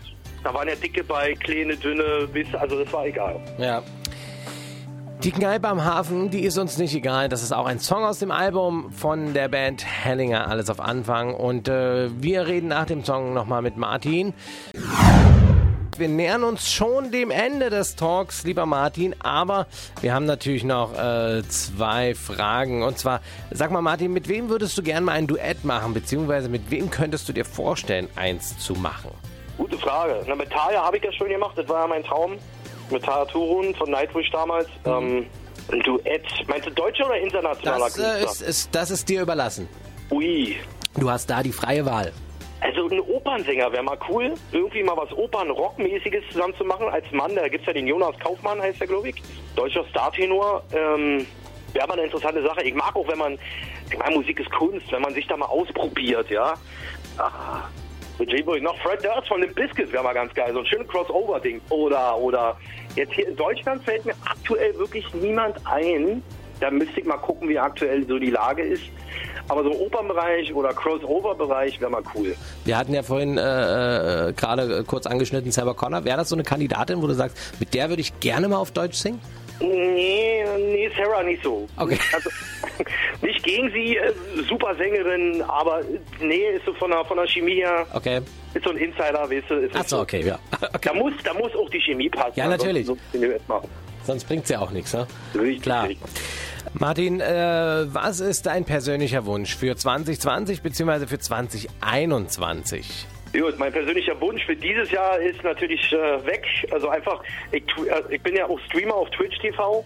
Da 0.43 0.53
waren 0.53 0.69
ja 0.69 0.75
dicke 0.75 1.03
bei, 1.03 1.33
kleine, 1.33 1.75
dünne, 1.75 2.27
bis, 2.31 2.47
also 2.55 2.81
das 2.81 2.91
war 2.93 3.05
egal. 3.05 3.35
Ja. 3.57 3.83
Die 5.21 5.31
Kneipe 5.31 5.67
am 5.67 5.83
Hafen, 5.83 6.29
die 6.29 6.45
ist 6.45 6.57
uns 6.57 6.77
nicht 6.77 6.95
egal. 6.95 7.27
Das 7.27 7.43
ist 7.43 7.51
auch 7.51 7.65
ein 7.65 7.79
Song 7.79 8.05
aus 8.05 8.19
dem 8.19 8.31
Album 8.31 8.89
von 8.93 9.33
der 9.33 9.49
Band 9.49 9.85
Hellinger, 9.85 10.47
alles 10.47 10.69
auf 10.69 10.79
Anfang. 10.79 11.33
Und 11.33 11.67
äh, 11.67 12.09
wir 12.21 12.47
reden 12.47 12.69
nach 12.69 12.85
dem 12.85 13.03
Song 13.03 13.33
nochmal 13.33 13.61
mit 13.61 13.75
Martin. 13.75 14.33
Wir 15.97 16.07
nähern 16.07 16.45
uns 16.45 16.71
schon 16.71 17.11
dem 17.11 17.31
Ende 17.31 17.69
des 17.69 17.97
Talks, 17.97 18.45
lieber 18.45 18.65
Martin, 18.65 19.13
aber 19.19 19.67
wir 19.99 20.13
haben 20.13 20.23
natürlich 20.23 20.63
noch 20.63 20.97
äh, 20.97 21.43
zwei 21.49 22.15
Fragen. 22.15 22.83
Und 22.83 22.97
zwar, 22.97 23.19
sag 23.51 23.71
mal 23.71 23.81
Martin, 23.81 24.13
mit 24.13 24.29
wem 24.29 24.47
würdest 24.47 24.77
du 24.77 24.83
gerne 24.83 25.05
mal 25.05 25.11
ein 25.11 25.27
Duett 25.27 25.65
machen, 25.65 25.93
beziehungsweise 25.93 26.47
mit 26.47 26.71
wem 26.71 26.89
könntest 26.89 27.27
du 27.27 27.33
dir 27.33 27.43
vorstellen, 27.43 28.07
eins 28.15 28.57
zu 28.57 28.71
machen? 28.71 29.11
Gute 29.57 29.77
Frage. 29.77 30.23
Na, 30.25 30.35
mit 30.35 30.49
Taya 30.49 30.81
habe 30.81 30.95
ich 30.95 31.03
das 31.03 31.13
schon 31.15 31.27
gemacht. 31.27 31.57
Das 31.57 31.67
war 31.67 31.81
ja 31.81 31.87
mein 31.87 32.05
Traum. 32.05 32.37
Mit 32.91 33.03
Taya 33.03 33.25
Turun 33.25 33.73
von 33.75 33.89
Nightwish 33.91 34.29
damals. 34.31 34.67
Ähm, 34.85 35.25
ein 35.71 35.79
Duett. 35.81 36.23
Meinst 36.47 36.67
du 36.67 36.71
deutscher 36.71 37.05
oder 37.05 37.17
internationaler 37.17 37.85
Das, 37.85 37.97
äh, 37.97 38.01
Künstler? 38.01 38.31
ist, 38.31 38.41
ist, 38.41 38.75
das 38.75 38.91
ist 38.91 39.07
dir 39.09 39.21
überlassen. 39.21 39.67
Ui. 40.11 40.55
Du 40.97 41.09
hast 41.09 41.29
da 41.29 41.43
die 41.43 41.51
freie 41.51 41.85
Wahl. 41.85 42.11
Also 42.61 42.89
ein 42.89 42.99
Opernsänger 42.99 43.71
wäre 43.71 43.83
mal 43.83 43.97
cool, 44.09 44.33
irgendwie 44.51 44.83
mal 44.83 44.97
was 44.97 45.11
Opern-Rock-mäßiges 45.13 46.23
zusammen 46.31 46.53
zu 46.57 46.65
machen 46.65 46.87
als 46.89 47.05
Mann. 47.11 47.33
Da 47.35 47.47
gibt's 47.47 47.65
ja 47.67 47.73
den 47.73 47.87
Jonas 47.87 48.17
Kaufmann, 48.19 48.59
heißt 48.61 48.81
der, 48.81 48.87
glaube 48.87 49.09
ich. 49.09 49.15
Deutscher 49.55 49.85
Startenor. 49.89 50.63
Ähm, 50.73 51.25
wäre 51.73 51.87
mal 51.87 51.93
eine 51.93 52.03
interessante 52.05 52.41
Sache. 52.41 52.63
Ich 52.63 52.73
mag 52.73 52.93
auch, 52.95 53.07
wenn 53.07 53.17
man, 53.19 53.37
ich 53.89 53.97
meine, 53.97 54.15
Musik 54.15 54.39
ist 54.41 54.51
Kunst, 54.51 54.91
wenn 54.91 55.01
man 55.01 55.13
sich 55.13 55.25
da 55.27 55.37
mal 55.37 55.45
ausprobiert, 55.45 56.29
ja. 56.31 56.55
Ah, 57.17 57.61
mit 58.19 58.33
ich 58.33 58.61
noch? 58.61 58.77
Fred 58.81 59.03
Durst 59.03 59.27
von 59.27 59.41
den 59.41 59.53
Biscuits 59.53 59.91
wäre 59.91 60.03
mal 60.03 60.13
ganz 60.13 60.33
geil. 60.33 60.51
So 60.53 60.59
ein 60.59 60.65
schönes 60.65 60.87
Crossover-Ding. 60.89 61.61
Oder, 61.69 62.17
oder, 62.17 62.57
jetzt 62.95 63.13
hier 63.13 63.29
in 63.29 63.35
Deutschland 63.35 63.83
fällt 63.83 64.05
mir 64.05 64.13
aktuell 64.25 64.77
wirklich 64.77 65.05
niemand 65.13 65.55
ein. 65.65 66.21
Da 66.59 66.69
müsste 66.69 66.99
ich 66.99 67.05
mal 67.05 67.17
gucken, 67.17 67.47
wie 67.47 67.57
aktuell 67.57 68.05
so 68.05 68.19
die 68.19 68.31
Lage 68.31 68.61
ist. 68.61 68.83
Aber 69.47 69.63
so 69.63 69.71
Opernbereich 69.71 70.53
oder 70.53 70.73
Crossover-Bereich 70.73 71.79
wäre 71.79 71.89
mal 71.89 72.03
cool. 72.13 72.35
Wir 72.65 72.77
hatten 72.77 72.93
ja 72.93 73.01
vorhin 73.01 73.37
äh, 73.37 74.27
äh, 74.29 74.33
gerade 74.33 74.83
kurz 74.83 75.07
angeschnitten 75.07 75.51
Sarah 75.51 75.73
Connor. 75.73 76.03
Wäre 76.03 76.17
das 76.17 76.29
so 76.29 76.35
eine 76.35 76.43
Kandidatin, 76.43 77.01
wo 77.01 77.07
du 77.07 77.13
sagst, 77.13 77.37
mit 77.59 77.73
der 77.73 77.89
würde 77.89 78.01
ich 78.01 78.19
gerne 78.19 78.47
mal 78.49 78.57
auf 78.57 78.71
Deutsch 78.71 78.97
singen? 78.97 79.21
Nee, 79.61 80.43
nee, 80.57 80.91
Sarah 80.95 81.23
nicht 81.23 81.43
so. 81.43 81.67
Okay. 81.77 81.97
Also, 82.13 82.29
nicht 83.29 83.43
gegen 83.43 83.71
sie, 83.71 83.97
äh, 83.97 84.11
super 84.47 84.75
Sängerin, 84.75 85.41
aber 85.47 85.81
nee, 86.19 86.49
ist 86.55 86.65
so 86.65 86.73
von 86.73 86.91
der, 86.91 87.05
von 87.05 87.17
der 87.17 87.27
Chemie 87.27 87.55
her, 87.55 87.85
Okay. 87.93 88.19
ist 88.53 88.63
so 88.63 88.71
ein 88.71 88.77
Insider, 88.77 89.29
weißt 89.29 89.49
du. 89.49 89.55
Ist 89.55 89.75
Achso, 89.75 89.97
so. 89.97 90.01
okay, 90.01 90.21
ja. 90.25 90.39
Da 90.59 90.69
Okay. 90.75 90.97
muss, 90.97 91.13
da 91.23 91.33
muss 91.33 91.53
auch 91.55 91.69
die 91.69 91.79
Chemie 91.81 92.09
passen. 92.09 92.33
Ja, 92.35 92.47
natürlich. 92.47 92.81
ansonsten 92.89 93.19
So 93.21 93.27
nicht 93.27 93.47
machen. 93.49 93.69
Sonst 94.03 94.23
bringt 94.27 94.43
es 94.43 94.49
ja 94.49 94.59
auch 94.59 94.71
nichts, 94.71 94.93
ne? 94.93 95.05
Richtig, 95.35 95.61
Klar. 95.61 95.87
Martin, 96.73 97.19
äh, 97.21 97.25
was 97.93 98.19
ist 98.19 98.45
dein 98.45 98.65
persönlicher 98.65 99.25
Wunsch 99.25 99.55
für 99.55 99.75
2020 99.75 100.61
bzw. 100.61 101.05
für 101.07 101.19
2021? 101.19 103.05
Gut, 103.33 103.59
mein 103.59 103.71
persönlicher 103.71 104.19
Wunsch 104.21 104.43
für 104.45 104.55
dieses 104.55 104.89
Jahr 104.91 105.19
ist 105.19 105.43
natürlich 105.43 105.91
äh, 105.93 106.25
weg. 106.25 106.43
Also 106.71 106.89
einfach, 106.89 107.21
ich, 107.51 107.63
äh, 107.77 108.15
ich 108.15 108.21
bin 108.21 108.35
ja 108.35 108.45
auch 108.47 108.59
Streamer 108.67 108.95
auf 108.95 109.09
Twitch 109.11 109.37
TV. 109.39 109.85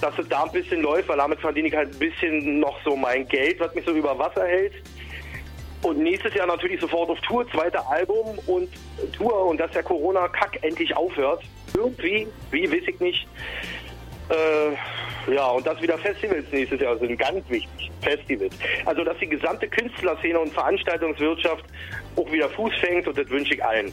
Dass 0.00 0.18
es 0.18 0.28
da 0.28 0.44
ein 0.44 0.52
bisschen 0.52 0.82
läuft, 0.82 1.08
weil 1.08 1.16
damit 1.16 1.40
verdiene 1.40 1.68
ich 1.68 1.74
halt 1.74 1.92
ein 1.92 1.98
bisschen 1.98 2.60
noch 2.60 2.78
so 2.84 2.96
mein 2.96 3.26
Geld, 3.28 3.58
was 3.60 3.74
mich 3.74 3.84
so 3.84 3.92
über 3.92 4.18
Wasser 4.18 4.46
hält. 4.46 4.74
Und 5.82 5.98
nächstes 5.98 6.34
Jahr 6.34 6.46
natürlich 6.46 6.80
sofort 6.80 7.10
auf 7.10 7.20
Tour, 7.20 7.48
zweiter 7.50 7.88
Album 7.88 8.38
und 8.46 8.68
Tour 9.12 9.46
und 9.46 9.58
dass 9.58 9.70
der 9.72 9.82
Corona-Kack 9.82 10.58
endlich 10.62 10.96
aufhört. 10.96 11.42
Irgendwie, 11.76 12.26
wie, 12.50 12.70
weiß 12.70 12.88
ich 12.88 13.00
nicht. 13.00 13.28
Äh, 14.28 15.32
ja, 15.32 15.46
und 15.48 15.66
dass 15.66 15.80
wieder 15.80 15.98
Festivals 15.98 16.44
nächstes 16.50 16.80
Jahr 16.80 16.96
sind, 16.98 17.16
ganz 17.18 17.48
wichtig. 17.48 17.90
Festivals. 18.02 18.54
Also, 18.84 19.04
dass 19.04 19.18
die 19.18 19.28
gesamte 19.28 19.68
Künstlerszene 19.68 20.38
und 20.38 20.52
Veranstaltungswirtschaft 20.52 21.64
auch 22.16 22.30
wieder 22.30 22.48
Fuß 22.50 22.72
fängt 22.80 23.06
und 23.08 23.18
das 23.18 23.28
wünsche 23.28 23.54
ich 23.54 23.64
allen. 23.64 23.92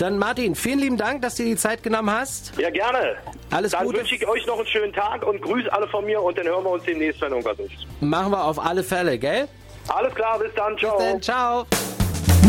Dann 0.00 0.16
Martin, 0.16 0.54
vielen 0.54 0.78
lieben 0.78 0.96
Dank, 0.96 1.20
dass 1.20 1.34
du 1.34 1.42
dir 1.42 1.50
die 1.50 1.56
Zeit 1.56 1.82
genommen 1.82 2.10
hast. 2.10 2.58
Ja, 2.58 2.70
gerne. 2.70 3.16
Alles 3.50 3.72
dann 3.72 3.84
Gute. 3.84 3.98
wünsche 3.98 4.14
ich 4.14 4.26
euch 4.26 4.46
noch 4.46 4.56
einen 4.56 4.66
schönen 4.66 4.94
Tag 4.94 5.26
und 5.26 5.42
grüße 5.42 5.70
alle 5.70 5.86
von 5.88 6.06
mir 6.06 6.22
und 6.22 6.38
dann 6.38 6.46
hören 6.46 6.64
wir 6.64 6.70
uns 6.70 6.84
demnächst, 6.84 7.20
wenn 7.20 7.32
irgendwas 7.32 7.58
ist. 7.58 7.86
Machen 8.00 8.32
wir 8.32 8.42
auf 8.42 8.58
alle 8.58 8.82
Fälle, 8.82 9.18
gell? 9.18 9.46
Alles 9.88 10.14
klar, 10.14 10.38
bis 10.38 10.54
dann, 10.54 10.78
ciao. 10.78 10.98
Dann 10.98 11.20
ciao. 11.20 11.66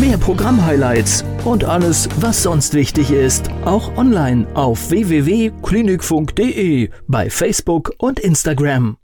Mehr 0.00 0.16
Programm-Highlights 0.16 1.26
und 1.44 1.64
alles, 1.64 2.08
was 2.20 2.42
sonst 2.42 2.72
wichtig 2.72 3.10
ist, 3.10 3.50
auch 3.66 3.98
online 3.98 4.46
auf 4.54 4.88
www.klinikfunk.de, 4.88 6.88
bei 7.06 7.28
Facebook 7.28 7.92
und 7.98 8.18
Instagram. 8.18 8.96